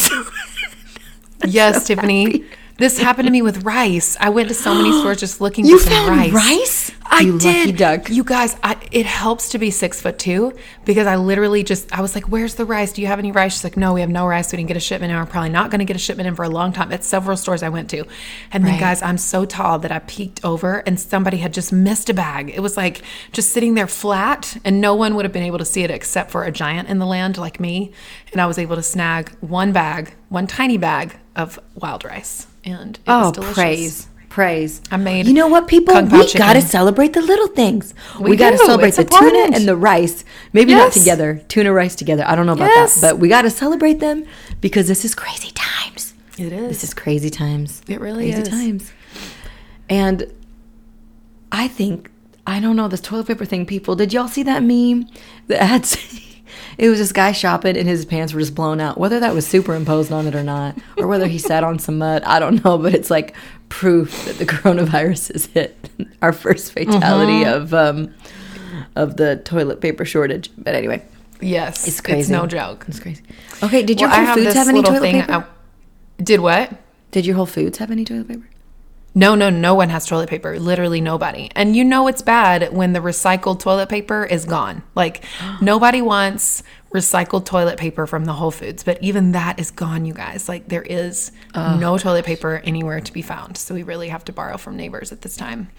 was 1.45 1.57
so 1.65 1.73
Yes, 1.73 1.87
Tiffany. 1.87 2.45
This 2.77 2.99
happened 2.99 3.27
to 3.27 3.33
me 3.33 3.41
with 3.41 3.65
rice. 3.65 4.17
I 4.19 4.31
went 4.31 4.49
to 4.49 4.55
so 4.55 4.75
many 4.75 4.91
stores 4.99 5.21
just 5.21 5.41
looking 5.41 5.65
You 5.65 5.79
for 5.79 5.85
some 5.85 5.93
found 6.07 6.11
rice. 6.19 6.33
rice? 6.33 6.91
I 7.07 7.21
You 7.21 7.39
did. 7.39 7.77
duck. 7.77 8.11
You 8.11 8.25
guys, 8.25 8.57
I, 8.65 8.77
it 8.91 9.07
helps 9.07 9.51
to 9.51 9.59
be 9.59 9.71
six 9.71 10.01
foot 10.01 10.19
two 10.19 10.53
because 10.85 11.07
I 11.07 11.15
literally 11.17 11.63
just 11.63 11.97
I 11.97 12.01
was 12.01 12.15
like, 12.17 12.25
"Where's 12.25 12.57
the 12.57 12.65
rice? 12.65 12.93
Do 12.93 13.03
you 13.03 13.07
have 13.07 13.21
any 13.21 13.31
rice?" 13.31 13.53
She's 13.55 13.63
like, 13.65 13.77
"No, 13.77 13.93
we 13.93 14.01
have 14.01 14.11
no 14.11 14.27
rice. 14.27 14.51
We 14.51 14.57
didn't 14.57 14.69
get 14.69 14.77
a 14.77 14.81
shipment, 14.81 15.13
and 15.13 15.21
we're 15.21 15.31
probably 15.31 15.51
not 15.51 15.71
going 15.71 15.79
to 15.81 15.85
get 15.85 15.95
a 15.95 16.01
shipment 16.01 16.27
in 16.27 16.35
for 16.35 16.45
a 16.45 16.49
long 16.49 16.73
time." 16.73 16.91
At 16.91 17.05
several 17.05 17.37
stores 17.37 17.63
I 17.63 17.69
went 17.69 17.91
to, 17.91 18.05
and 18.51 18.65
then 18.67 18.81
guys, 18.81 19.03
I'm 19.03 19.19
so 19.19 19.45
tall 19.45 19.79
that 19.81 19.93
I 19.93 20.01
peeked 20.01 20.45
over 20.45 20.83
and 20.87 20.99
somebody 20.99 21.37
had 21.37 21.53
just 21.55 21.73
missed 21.73 22.09
a 22.11 22.15
bag. 22.15 22.51
It 22.53 22.61
was 22.61 22.77
like 22.77 23.03
just 23.33 23.51
sitting 23.51 23.75
there 23.75 23.87
flat, 23.87 24.57
and 24.65 24.81
no 24.81 24.95
one 24.97 25.15
would 25.15 25.25
have 25.25 25.33
been 25.33 25.45
able 25.45 25.59
to 25.59 25.65
see 25.65 25.85
it 25.85 25.91
except 25.93 26.33
for 26.33 26.43
a 26.43 26.51
giant 26.51 26.89
in 26.89 26.99
the 26.99 27.07
land 27.07 27.39
like 27.39 27.61
me. 27.61 27.93
And 28.33 28.41
I 28.41 28.47
was 28.47 28.59
able 28.59 28.75
to 28.77 28.83
snag 28.83 29.31
one 29.41 29.73
bag, 29.73 30.15
one 30.31 30.47
tiny 30.49 30.79
bag 30.79 31.17
of 31.37 31.61
wild 31.77 32.03
rice, 32.03 32.47
and 32.65 32.97
it 32.97 33.01
oh, 33.07 33.19
was 33.19 33.29
Oh, 33.29 33.33
delicious. 33.33 33.55
praise. 33.55 34.09
Praise. 34.29 34.81
I 34.91 34.97
made 34.97 35.27
You 35.29 35.33
know 35.33 35.47
what, 35.47 35.69
people? 35.69 35.95
We 35.95 36.33
got 36.33 36.55
to 36.55 36.61
celebrate 36.61 37.13
the 37.13 37.23
little 37.23 37.47
things. 37.47 37.95
We, 38.19 38.31
We 38.31 38.37
got 38.37 38.51
to 38.51 38.59
celebrate 38.59 38.89
It's 38.89 38.97
the 38.97 39.05
tuna 39.05 39.55
and 39.55 39.69
the 39.69 39.77
rice. 39.77 40.25
Maybe 40.53 40.75
not 40.75 40.93
together. 40.93 41.41
Tuna 41.47 41.73
rice 41.73 41.95
together. 41.95 42.25
I 42.27 42.35
don't 42.35 42.47
know 42.47 42.55
about 42.55 42.67
Yes. 42.71 43.01
that, 43.01 43.13
but 43.13 43.19
we 43.21 43.29
got 43.29 43.43
to 43.43 43.51
celebrate 43.51 44.01
them 44.01 44.25
because 44.61 44.89
this 44.89 45.05
is 45.05 45.15
crazy 45.15 45.53
times. 45.55 46.15
It 46.37 46.53
is. 46.53 46.69
This 46.69 46.83
is 46.85 46.95
crazy 46.95 47.31
times. 47.31 47.81
It 47.87 48.01
really 48.01 48.33
crazy 48.33 48.43
is. 48.43 48.49
times. 48.49 48.93
And 49.89 50.33
I 51.53 51.69
think 51.69 52.11
I 52.45 52.59
don't 52.59 52.75
know 52.75 52.89
this 52.89 53.01
toilet 53.01 53.29
paper 53.29 53.45
thing. 53.45 53.67
People, 53.67 53.95
did 53.95 54.13
y'all 54.13 54.27
see 54.29 54.43
that 54.43 54.65
meme? 54.65 55.07
The 55.47 55.63
ads. 55.63 55.97
It 56.79 56.89
was 56.89 56.99
this 56.99 57.13
guy 57.13 57.33
shopping 57.33 57.77
and 57.77 57.87
his 57.89 58.05
pants 58.05 58.33
were 58.33 58.41
just 58.41 58.55
blown 58.55 58.81
out. 58.81 58.99
Whether 58.99 59.21
that 59.21 59.35
was 59.35 59.47
superimposed 59.47 60.11
on 60.13 60.27
it 60.27 60.35
or 60.35 60.43
not, 60.43 60.77
or 60.99 61.07
whether 61.07 61.27
he 61.27 61.39
sat 61.39 61.65
on 61.65 61.79
some 61.79 61.99
mud, 61.99 62.23
I 62.25 62.39
don't 62.39 62.65
know. 62.65 62.79
But 62.79 62.95
it's 62.95 63.11
like 63.11 63.35
proof 63.69 64.25
that 64.27 64.39
the 64.39 64.47
coronavirus 64.55 65.33
has 65.33 65.47
hit 65.47 65.77
our 66.23 66.33
first 66.33 66.73
fatality 66.73 67.45
Mm-hmm. 67.45 67.53
of 67.63 67.75
um, 67.75 68.15
of 68.97 69.17
the 69.17 69.37
toilet 69.45 69.81
paper 69.81 70.05
shortage. 70.05 70.51
But 70.59 70.75
anyway, 70.75 71.03
Yes, 71.41 71.87
it's 71.87 72.01
crazy. 72.01 72.21
It's 72.21 72.29
no 72.31 72.47
joke. 72.47 72.85
It's 72.89 73.01
crazy. 73.01 73.23
Okay, 73.63 73.83
did 73.83 74.01
your 74.01 74.09
Well, 74.09 74.19
I 74.19 74.25
Whole 74.25 74.27
have 74.27 74.35
Foods 74.37 74.47
this 74.47 74.55
have 74.55 74.69
any 74.69 74.83
toilet 74.83 75.13
paper? 75.13 75.33
I- 75.33 76.23
did 76.23 76.41
what? 76.41 76.73
Did 77.11 77.27
your 77.27 77.37
Whole 77.37 77.47
Foods 77.47 77.79
have 77.79 77.91
any 77.91 78.05
toilet 78.05 78.29
paper? 78.29 78.49
No, 79.17 79.35
no, 79.37 79.49
no 79.49 79.75
one 79.75 79.91
has 79.91 80.07
toilet 80.07 80.29
paper. 80.29 80.59
Literally 80.59 81.01
nobody. 81.01 81.51
And 81.55 81.77
you 81.77 81.85
know 81.85 82.09
it's 82.09 82.23
bad 82.23 82.73
when 82.73 82.93
the 82.95 83.01
recycled 83.01 83.61
toilet 83.61 83.89
paper 83.89 84.25
is 84.25 84.45
gone. 84.45 84.83
Like 84.95 85.25
nobody 85.61 86.03
wants 86.03 86.63
recycled 86.93 87.45
toilet 87.45 87.77
paper 87.79 88.07
from 88.07 88.25
the 88.25 88.33
Whole 88.35 88.51
Foods, 88.53 88.85
but 88.85 89.03
even 89.03 89.33
that 89.33 89.59
is 89.59 89.71
gone, 89.71 90.05
you 90.05 90.15
guys. 90.15 90.49
Like 90.49 90.69
there 90.69 90.83
is 90.83 91.33
no 91.55 91.99
toilet 91.99 92.25
paper 92.25 92.61
anywhere 92.65 93.01
to 93.01 93.13
be 93.13 93.23
found. 93.23 93.57
So 93.57 93.75
we 93.75 93.83
really 93.83 94.09
have 94.09 94.25
to 94.27 94.33
borrow 94.33 94.57
from 94.57 94.77
neighbors 94.77 95.11
at 95.13 95.23
this 95.23 95.37
time. 95.37 95.71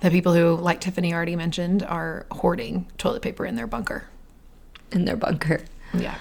The 0.00 0.10
people 0.10 0.32
who, 0.34 0.56
like 0.56 0.80
Tiffany 0.80 1.12
already 1.14 1.36
mentioned, 1.36 1.82
are 1.82 2.26
hoarding 2.30 2.86
toilet 2.98 3.22
paper 3.22 3.44
in 3.46 3.54
their 3.54 3.66
bunker. 3.66 4.04
in 4.90 5.04
their 5.04 5.16
bunker. 5.16 5.60
Yeah. 5.94 6.16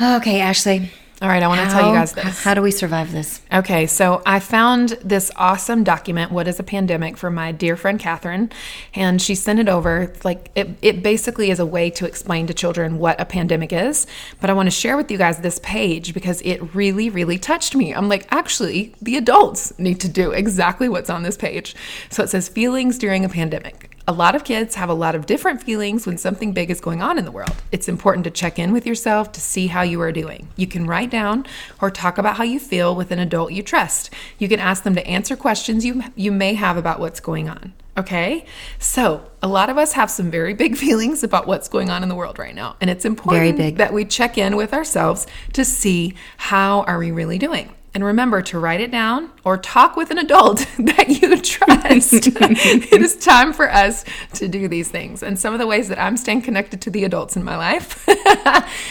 Okay, 0.00 0.40
Ashley. 0.40 0.90
All 1.22 1.28
right, 1.28 1.44
I 1.44 1.46
want 1.46 1.60
to 1.60 1.68
tell 1.68 1.86
you 1.86 1.94
guys 1.94 2.12
this. 2.12 2.42
How 2.42 2.54
do 2.54 2.60
we 2.60 2.72
survive 2.72 3.12
this? 3.12 3.40
Okay, 3.52 3.86
so 3.86 4.20
I 4.26 4.40
found 4.40 4.90
this 5.02 5.30
awesome 5.36 5.84
document, 5.84 6.32
What 6.32 6.48
is 6.48 6.58
a 6.58 6.64
Pandemic, 6.64 7.16
from 7.16 7.36
my 7.36 7.52
dear 7.52 7.76
friend 7.76 8.00
Catherine, 8.00 8.50
and 8.94 9.22
she 9.22 9.36
sent 9.36 9.60
it 9.60 9.68
over. 9.68 10.12
Like, 10.24 10.50
it, 10.56 10.70
it 10.82 11.04
basically 11.04 11.50
is 11.50 11.60
a 11.60 11.66
way 11.66 11.88
to 11.90 12.04
explain 12.04 12.48
to 12.48 12.54
children 12.54 12.98
what 12.98 13.20
a 13.20 13.24
pandemic 13.24 13.72
is. 13.72 14.08
But 14.40 14.50
I 14.50 14.54
want 14.54 14.66
to 14.66 14.72
share 14.72 14.96
with 14.96 15.08
you 15.08 15.16
guys 15.16 15.38
this 15.38 15.60
page 15.60 16.14
because 16.14 16.42
it 16.42 16.74
really, 16.74 17.08
really 17.10 17.38
touched 17.38 17.76
me. 17.76 17.94
I'm 17.94 18.08
like, 18.08 18.26
actually, 18.32 18.92
the 19.00 19.16
adults 19.16 19.78
need 19.78 20.00
to 20.00 20.08
do 20.08 20.32
exactly 20.32 20.88
what's 20.88 21.10
on 21.10 21.22
this 21.22 21.36
page. 21.36 21.76
So 22.10 22.24
it 22.24 22.28
says, 22.28 22.48
Feelings 22.48 22.98
during 22.98 23.24
a 23.24 23.28
pandemic. 23.28 23.93
A 24.06 24.12
lot 24.12 24.34
of 24.34 24.44
kids 24.44 24.74
have 24.74 24.90
a 24.90 24.94
lot 24.94 25.14
of 25.14 25.24
different 25.24 25.62
feelings 25.62 26.06
when 26.06 26.18
something 26.18 26.52
big 26.52 26.70
is 26.70 26.78
going 26.78 27.00
on 27.00 27.16
in 27.16 27.24
the 27.24 27.30
world. 27.30 27.54
It's 27.72 27.88
important 27.88 28.24
to 28.24 28.30
check 28.30 28.58
in 28.58 28.70
with 28.70 28.86
yourself 28.86 29.32
to 29.32 29.40
see 29.40 29.68
how 29.68 29.80
you 29.80 29.98
are 30.02 30.12
doing. 30.12 30.48
You 30.56 30.66
can 30.66 30.86
write 30.86 31.08
down 31.08 31.46
or 31.80 31.90
talk 31.90 32.18
about 32.18 32.36
how 32.36 32.44
you 32.44 32.60
feel 32.60 32.94
with 32.94 33.10
an 33.12 33.18
adult 33.18 33.52
you 33.52 33.62
trust. 33.62 34.10
You 34.38 34.46
can 34.46 34.60
ask 34.60 34.82
them 34.82 34.94
to 34.94 35.06
answer 35.06 35.36
questions 35.36 35.86
you 35.86 36.02
you 36.16 36.32
may 36.32 36.52
have 36.52 36.76
about 36.76 37.00
what's 37.00 37.18
going 37.18 37.48
on. 37.48 37.72
Okay? 37.96 38.44
So, 38.78 39.30
a 39.42 39.48
lot 39.48 39.70
of 39.70 39.78
us 39.78 39.92
have 39.92 40.10
some 40.10 40.30
very 40.30 40.52
big 40.52 40.76
feelings 40.84 41.24
about 41.24 41.46
what's 41.46 41.68
going 41.68 41.88
on 41.88 42.02
in 42.02 42.10
the 42.10 42.14
world 42.14 42.38
right 42.38 42.54
now, 42.54 42.76
and 42.82 42.90
it's 42.90 43.06
important 43.06 43.78
that 43.78 43.94
we 43.94 44.04
check 44.04 44.36
in 44.36 44.54
with 44.56 44.74
ourselves 44.74 45.26
to 45.54 45.64
see 45.64 46.14
how 46.36 46.82
are 46.82 46.98
we 46.98 47.10
really 47.10 47.38
doing. 47.38 47.74
And 47.94 48.04
remember 48.04 48.42
to 48.42 48.58
write 48.58 48.80
it 48.80 48.90
down 48.90 49.30
or 49.44 49.56
talk 49.56 49.96
with 49.96 50.10
an 50.10 50.18
adult 50.18 50.58
that 50.78 51.08
you 51.08 51.40
trust. 51.40 52.26
it 52.26 53.00
is 53.00 53.16
time 53.16 53.52
for 53.52 53.70
us 53.70 54.04
to 54.34 54.48
do 54.48 54.66
these 54.66 54.90
things. 54.90 55.22
And 55.22 55.38
some 55.38 55.52
of 55.52 55.60
the 55.60 55.66
ways 55.66 55.88
that 55.88 56.00
I'm 56.00 56.16
staying 56.16 56.42
connected 56.42 56.80
to 56.82 56.90
the 56.90 57.04
adults 57.04 57.36
in 57.36 57.44
my 57.44 57.56
life 57.56 58.04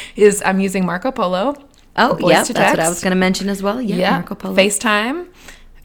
is 0.16 0.42
I'm 0.46 0.62
using 0.62 0.86
Marco 0.86 1.12
Polo. 1.12 1.56
Oh, 1.96 2.18
yeah, 2.20 2.44
that's 2.44 2.50
what 2.50 2.80
I 2.80 2.90
was 2.90 3.02
going 3.02 3.12
to 3.12 3.18
mention 3.18 3.50
as 3.50 3.62
well. 3.62 3.82
Yeah, 3.82 3.96
Yeah, 3.98 4.12
Marco 4.12 4.36
Polo. 4.36 4.56
FaceTime. 4.56 5.28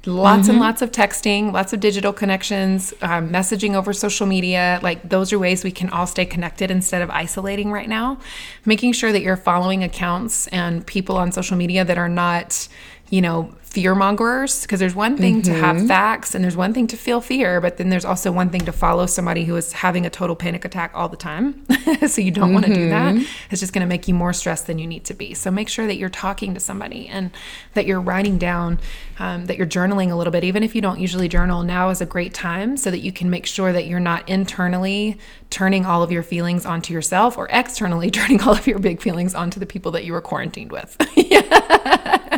Lots 0.06 0.48
and 0.48 0.58
lots 0.58 0.80
of 0.80 0.90
texting, 0.90 1.52
lots 1.52 1.72
of 1.72 1.80
digital 1.80 2.12
connections, 2.14 2.94
um, 3.02 3.28
messaging 3.30 3.74
over 3.74 3.92
social 3.92 4.26
media. 4.26 4.78
Like, 4.82 5.06
those 5.06 5.32
are 5.32 5.38
ways 5.38 5.64
we 5.64 5.72
can 5.72 5.90
all 5.90 6.06
stay 6.06 6.24
connected 6.24 6.70
instead 6.70 7.02
of 7.02 7.10
isolating 7.10 7.72
right 7.72 7.88
now. 7.88 8.18
Making 8.64 8.92
sure 8.92 9.12
that 9.12 9.20
you're 9.20 9.36
following 9.36 9.82
accounts 9.84 10.46
and 10.46 10.86
people 10.86 11.16
on 11.16 11.32
social 11.32 11.56
media 11.58 11.84
that 11.84 11.98
are 11.98 12.08
not, 12.08 12.68
you 13.10 13.20
know, 13.20 13.52
fear 13.78 13.94
mongers. 13.94 14.62
Because 14.62 14.80
there's 14.80 14.94
one 14.94 15.16
thing 15.16 15.40
to 15.42 15.54
have 15.54 15.86
facts 15.86 16.34
and 16.34 16.42
there's 16.42 16.56
one 16.56 16.74
thing 16.74 16.88
to 16.88 16.96
feel 16.96 17.20
fear, 17.20 17.60
but 17.60 17.76
then 17.76 17.90
there's 17.90 18.04
also 18.04 18.32
one 18.32 18.50
thing 18.50 18.62
to 18.62 18.72
follow 18.72 19.06
somebody 19.06 19.44
who 19.44 19.54
is 19.54 19.72
having 19.72 20.04
a 20.04 20.10
total 20.10 20.34
panic 20.34 20.64
attack 20.64 20.90
all 20.94 21.08
the 21.08 21.16
time. 21.16 21.64
so 22.08 22.20
you 22.20 22.32
don't 22.32 22.52
want 22.52 22.66
to 22.66 22.74
do 22.74 22.88
that. 22.88 23.14
It's 23.50 23.60
just 23.60 23.72
going 23.72 23.82
to 23.82 23.88
make 23.88 24.08
you 24.08 24.14
more 24.14 24.32
stressed 24.32 24.66
than 24.66 24.80
you 24.80 24.86
need 24.88 25.04
to 25.04 25.14
be. 25.14 25.32
So 25.34 25.50
make 25.52 25.68
sure 25.68 25.86
that 25.86 25.96
you're 25.96 26.08
talking 26.08 26.54
to 26.54 26.60
somebody 26.60 27.06
and 27.06 27.30
that 27.74 27.86
you're 27.86 28.00
writing 28.00 28.36
down, 28.36 28.80
um, 29.20 29.46
that 29.46 29.56
you're 29.56 29.66
journaling 29.66 30.10
a 30.10 30.16
little 30.16 30.32
bit. 30.32 30.42
Even 30.42 30.64
if 30.64 30.74
you 30.74 30.80
don't 30.80 30.98
usually 30.98 31.28
journal, 31.28 31.62
now 31.62 31.90
is 31.90 32.00
a 32.00 32.06
great 32.06 32.34
time 32.34 32.76
so 32.76 32.90
that 32.90 32.98
you 32.98 33.12
can 33.12 33.30
make 33.30 33.46
sure 33.46 33.72
that 33.72 33.86
you're 33.86 34.00
not 34.00 34.28
internally 34.28 35.18
turning 35.50 35.86
all 35.86 36.02
of 36.02 36.12
your 36.12 36.22
feelings 36.22 36.66
onto 36.66 36.92
yourself 36.92 37.38
or 37.38 37.48
externally 37.50 38.10
turning 38.18 38.40
all 38.42 38.54
of 38.54 38.66
your 38.66 38.78
big 38.78 39.00
feelings 39.00 39.34
onto 39.34 39.60
the 39.60 39.66
people 39.66 39.92
that 39.92 40.04
you 40.04 40.12
were 40.12 40.20
quarantined 40.20 40.72
with. 40.72 40.96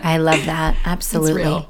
I 0.02 0.16
love 0.18 0.44
that. 0.46 0.76
Absolutely. 0.84 1.29
Real. 1.34 1.68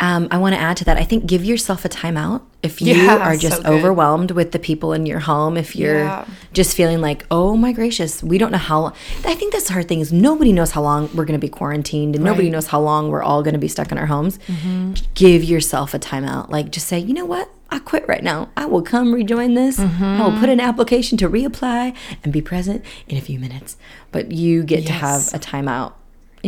Um, 0.00 0.28
I 0.30 0.38
want 0.38 0.54
to 0.54 0.60
add 0.60 0.76
to 0.76 0.84
that. 0.84 0.96
I 0.96 1.02
think 1.02 1.26
give 1.26 1.44
yourself 1.44 1.84
a 1.84 1.88
timeout 1.88 2.42
if 2.62 2.80
you 2.80 2.94
Yeah, 2.94 3.16
are 3.16 3.36
just 3.36 3.62
so 3.62 3.68
overwhelmed 3.68 4.30
with 4.30 4.52
the 4.52 4.60
people 4.60 4.92
in 4.92 5.06
your 5.06 5.18
home. 5.18 5.56
If 5.56 5.74
you're 5.74 6.04
Yeah. 6.04 6.24
just 6.52 6.76
feeling 6.76 7.00
like, 7.00 7.26
oh 7.32 7.56
my 7.56 7.72
gracious, 7.72 8.22
we 8.22 8.38
don't 8.38 8.52
know 8.52 8.58
how. 8.58 8.92
I 9.24 9.34
think 9.34 9.52
that's 9.52 9.66
the 9.66 9.72
hard 9.72 9.88
thing 9.88 9.98
is 9.98 10.12
nobody 10.12 10.52
knows 10.52 10.70
how 10.70 10.82
long 10.82 11.10
we're 11.16 11.24
going 11.24 11.38
to 11.40 11.44
be 11.44 11.48
quarantined, 11.50 12.14
and 12.14 12.24
nobody 12.24 12.44
Right. 12.46 12.52
knows 12.52 12.68
how 12.68 12.80
long 12.80 13.08
we're 13.08 13.24
all 13.24 13.42
going 13.42 13.54
to 13.54 13.58
be 13.58 13.66
stuck 13.66 13.90
in 13.90 13.98
our 13.98 14.06
homes. 14.06 14.38
Give 15.14 15.42
yourself 15.42 15.94
a 15.94 15.98
timeout. 15.98 16.48
Like 16.48 16.70
just 16.70 16.86
say, 16.86 17.00
you 17.00 17.12
know 17.12 17.26
what? 17.26 17.50
I 17.70 17.80
quit 17.80 18.06
right 18.06 18.22
now. 18.22 18.50
I 18.56 18.66
will 18.66 18.82
come 18.82 19.12
rejoin 19.12 19.54
this. 19.54 19.80
I 19.80 20.22
will 20.22 20.38
put 20.38 20.48
an 20.48 20.60
application 20.60 21.18
to 21.18 21.28
reapply 21.28 21.92
and 22.22 22.32
be 22.32 22.40
present 22.40 22.84
in 23.08 23.16
a 23.18 23.20
few 23.20 23.40
minutes. 23.40 23.76
But 24.12 24.30
you 24.30 24.62
get 24.62 24.86
to 24.86 24.92
have 24.92 25.28
a 25.34 25.38
timeout. 25.40 25.92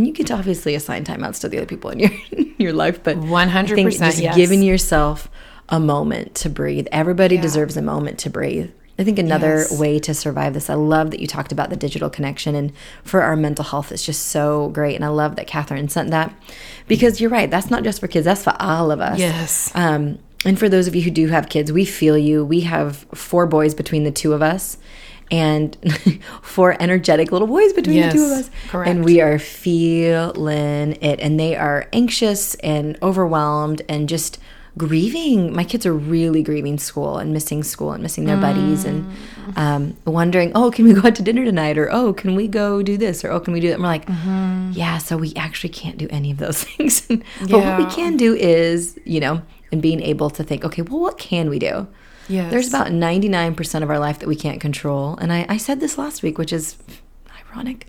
And 0.00 0.06
you 0.06 0.14
get 0.14 0.28
to 0.28 0.34
obviously 0.34 0.74
assign 0.74 1.04
timeouts 1.04 1.42
to 1.42 1.48
the 1.50 1.58
other 1.58 1.66
people 1.66 1.90
in 1.90 1.98
your 1.98 2.10
your 2.58 2.72
life, 2.72 3.04
but 3.04 3.18
100%, 3.18 3.50
I 3.52 3.66
think 3.66 3.92
just 3.92 4.18
yes. 4.18 4.34
giving 4.34 4.62
yourself 4.62 5.30
a 5.68 5.78
moment 5.78 6.34
to 6.36 6.48
breathe. 6.48 6.86
Everybody 6.90 7.36
deserves 7.36 7.76
a 7.76 7.82
moment 7.82 8.18
to 8.20 8.30
breathe. 8.30 8.70
I 8.98 9.04
think 9.04 9.18
another 9.18 9.58
Yes. 9.58 9.78
way 9.78 9.98
to 9.98 10.14
survive 10.14 10.54
this, 10.54 10.70
I 10.70 10.74
love 10.74 11.10
that 11.10 11.20
you 11.20 11.26
talked 11.26 11.52
about 11.52 11.68
the 11.68 11.76
digital 11.76 12.08
connection 12.08 12.54
and 12.54 12.72
for 13.04 13.20
our 13.20 13.36
mental 13.36 13.62
health, 13.62 13.92
it's 13.92 14.06
just 14.06 14.28
so 14.28 14.70
great. 14.70 14.96
And 14.96 15.04
I 15.04 15.08
love 15.08 15.36
that 15.36 15.46
Catherine 15.46 15.90
sent 15.90 16.10
that 16.12 16.34
because 16.88 17.20
you're 17.20 17.28
right. 17.28 17.50
That's 17.50 17.70
not 17.70 17.82
just 17.84 18.00
for 18.00 18.08
kids, 18.08 18.24
that's 18.24 18.42
for 18.42 18.54
all 18.58 18.90
of 18.90 19.00
us. 19.02 19.18
Yes. 19.18 19.70
Um, 19.74 20.18
and 20.46 20.58
for 20.58 20.70
those 20.70 20.86
of 20.86 20.94
you 20.94 21.02
who 21.02 21.10
do 21.10 21.28
have 21.28 21.50
kids, 21.50 21.70
we 21.70 21.84
feel 21.84 22.16
you. 22.16 22.42
We 22.42 22.60
have 22.60 23.04
four 23.14 23.44
boys 23.44 23.74
between 23.74 24.04
the 24.04 24.10
two 24.10 24.32
of 24.32 24.40
us 24.40 24.78
and 25.30 25.76
four 26.42 26.76
energetic 26.80 27.30
little 27.32 27.48
boys 27.48 27.72
between 27.72 28.02
the 28.02 28.12
two 28.12 28.24
of 28.24 28.30
us. 28.32 28.50
correct. 28.68 28.88
And 28.90 29.04
we 29.04 29.20
are 29.20 29.38
feeling 29.38 30.92
it. 31.02 31.20
And 31.20 31.38
they 31.38 31.56
are 31.56 31.86
anxious 31.92 32.54
and 32.56 32.98
overwhelmed 33.02 33.82
and 33.88 34.08
just 34.08 34.38
grieving. 34.78 35.52
My 35.54 35.64
kids 35.64 35.84
are 35.84 35.92
really 35.92 36.42
grieving 36.42 36.78
school 36.78 37.18
and 37.18 37.32
missing 37.32 37.62
school 37.64 37.92
and 37.92 38.02
missing 38.02 38.24
their 38.24 38.36
buddies 38.36 38.84
and 38.84 39.04
Mm. 39.50 39.58
um, 39.58 39.96
wondering, 40.04 40.52
oh, 40.54 40.70
can 40.70 40.84
we 40.84 40.92
go 40.94 41.06
out 41.08 41.16
to 41.16 41.22
dinner 41.22 41.44
tonight? 41.44 41.76
Or, 41.76 41.90
oh, 41.90 42.12
can 42.12 42.34
we 42.36 42.46
go 42.46 42.82
do 42.82 42.96
this? 42.96 43.24
Or, 43.24 43.30
oh, 43.32 43.40
can 43.40 43.52
we 43.52 43.58
do 43.60 43.68
that? 43.68 43.74
And 43.74 43.82
we're 43.82 43.88
like, 43.88 44.08
yeah, 44.76 44.98
so 44.98 45.16
we 45.16 45.32
actually 45.34 45.70
can't 45.70 45.98
do 45.98 46.06
any 46.10 46.30
of 46.30 46.38
those 46.38 46.62
things. 46.70 47.00
but 47.08 47.20
what 47.50 47.78
we 47.78 47.86
can 47.86 48.16
do 48.16 48.34
is, 48.34 48.98
you 49.04 49.18
know, 49.18 49.42
and 49.72 49.82
being 49.82 50.00
able 50.02 50.30
to 50.30 50.44
think, 50.44 50.64
okay, 50.64 50.82
well, 50.82 51.00
what 51.00 51.18
can 51.18 51.48
we 51.50 51.58
do? 51.58 51.88
Yes. 52.30 52.50
There's 52.50 52.68
about 52.68 52.86
99% 52.88 53.82
of 53.82 53.90
our 53.90 53.98
life 53.98 54.20
that 54.20 54.28
we 54.28 54.36
can't 54.36 54.60
control. 54.60 55.16
And 55.16 55.32
I, 55.32 55.44
I 55.48 55.56
said 55.56 55.80
this 55.80 55.98
last 55.98 56.22
week, 56.22 56.38
which 56.38 56.52
is 56.52 56.76
ironic. 57.52 57.86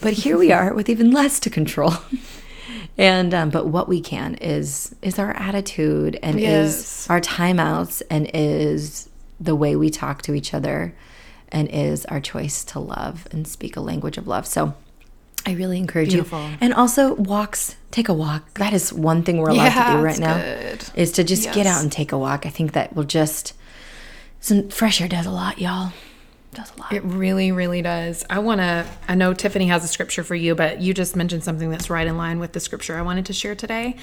But 0.00 0.12
here 0.14 0.36
we 0.36 0.52
are 0.52 0.74
with 0.74 0.88
even 0.88 1.10
less 1.12 1.38
to 1.40 1.50
control. 1.50 1.94
and 2.98 3.32
um, 3.32 3.50
but 3.50 3.66
what 3.68 3.88
we 3.88 4.00
can 4.00 4.34
is 4.36 4.94
is 5.02 5.18
our 5.18 5.32
attitude 5.36 6.18
and 6.22 6.38
Yes. 6.40 7.04
is 7.04 7.06
our 7.10 7.20
timeouts 7.20 8.02
and 8.10 8.30
is 8.34 9.08
the 9.40 9.54
way 9.54 9.76
we 9.76 9.88
talk 9.90 10.22
to 10.22 10.34
each 10.34 10.52
other 10.54 10.94
and 11.50 11.68
is 11.68 12.04
our 12.06 12.20
choice 12.20 12.64
to 12.64 12.80
love 12.80 13.26
and 13.30 13.46
speak 13.46 13.76
a 13.76 13.80
language 13.80 14.18
of 14.18 14.26
love. 14.26 14.46
So 14.46 14.74
I 15.46 15.52
really 15.52 15.78
encourage 15.78 16.08
Beautiful. 16.10 16.40
you. 16.40 16.56
And 16.60 16.74
also 16.74 17.14
walks, 17.14 17.76
take 17.92 18.08
a 18.08 18.14
walk. 18.14 18.54
That 18.54 18.72
is 18.72 18.92
one 18.92 19.22
thing 19.22 19.38
we're 19.38 19.50
allowed 19.50 19.66
Yeah, 19.66 19.92
to 19.92 19.98
do 19.98 20.04
right 20.04 20.18
now. 20.18 20.38
good. 20.38 20.84
Is 20.96 21.12
to 21.12 21.22
just 21.24 21.52
get 21.52 21.66
out 21.66 21.82
and 21.82 21.92
take 21.92 22.10
a 22.12 22.18
walk. 22.18 22.46
I 22.46 22.48
think 22.48 22.72
that 22.72 22.96
will 22.96 23.04
just 23.04 23.52
some 24.46 24.68
fresh 24.68 25.00
air 25.00 25.08
does 25.08 25.26
a 25.26 25.30
lot, 25.30 25.58
y'all. 25.58 25.92
Does 26.54 26.72
a 26.76 26.80
lot. 26.80 26.92
It 26.92 27.02
really, 27.02 27.50
really 27.50 27.82
does. 27.82 28.24
I 28.30 28.38
want 28.38 28.60
to, 28.60 28.86
I 29.08 29.16
know 29.16 29.34
Tiffany 29.34 29.66
has 29.66 29.84
a 29.84 29.88
scripture 29.88 30.22
for 30.22 30.36
you, 30.36 30.54
but 30.54 30.80
you 30.80 30.94
just 30.94 31.16
mentioned 31.16 31.42
something 31.42 31.68
that's 31.68 31.90
right 31.90 32.06
in 32.06 32.16
line 32.16 32.38
with 32.38 32.52
the 32.52 32.60
scripture 32.60 32.96
I 32.96 33.02
wanted 33.02 33.26
to 33.26 33.32
share 33.32 33.56
today. 33.56 33.96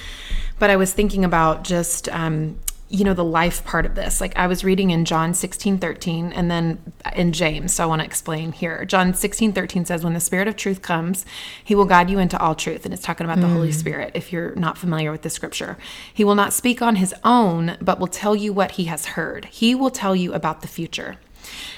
But 0.59 0.69
I 0.69 0.75
was 0.75 0.91
thinking 0.91 1.23
about 1.23 1.63
just, 1.63 2.09
um, 2.09 2.59
you 2.93 3.03
know, 3.03 3.15
the 3.15 3.23
life 3.23 3.65
part 3.65 3.87
of 3.87 3.95
this. 3.95 4.21
Like 4.21 4.37
I 4.37 4.45
was 4.45 4.63
reading 4.63 4.91
in 4.91 5.03
John 5.03 5.33
16, 5.33 5.79
13, 5.79 6.31
and 6.31 6.51
then 6.51 6.93
in 7.15 7.33
James. 7.33 7.73
So 7.73 7.83
I 7.83 7.87
want 7.87 8.01
to 8.01 8.05
explain 8.05 8.51
here. 8.51 8.85
John 8.85 9.15
16, 9.15 9.51
13 9.51 9.85
says, 9.85 10.03
When 10.03 10.13
the 10.13 10.19
Spirit 10.19 10.47
of 10.47 10.55
truth 10.55 10.83
comes, 10.83 11.25
he 11.63 11.73
will 11.73 11.85
guide 11.85 12.11
you 12.11 12.19
into 12.19 12.39
all 12.39 12.53
truth. 12.53 12.85
And 12.85 12.93
it's 12.93 13.01
talking 13.01 13.25
about 13.25 13.41
the 13.41 13.47
Holy 13.47 13.69
mm. 13.69 13.73
Spirit, 13.73 14.11
if 14.13 14.31
you're 14.31 14.53
not 14.53 14.77
familiar 14.77 15.11
with 15.11 15.23
the 15.23 15.31
scripture. 15.31 15.75
He 16.13 16.23
will 16.23 16.35
not 16.35 16.53
speak 16.53 16.83
on 16.83 16.97
his 16.97 17.15
own, 17.23 17.77
but 17.81 17.99
will 17.99 18.05
tell 18.05 18.35
you 18.35 18.53
what 18.53 18.73
he 18.73 18.83
has 18.83 19.07
heard. 19.07 19.45
He 19.45 19.73
will 19.73 19.89
tell 19.89 20.15
you 20.15 20.31
about 20.35 20.61
the 20.61 20.67
future. 20.67 21.17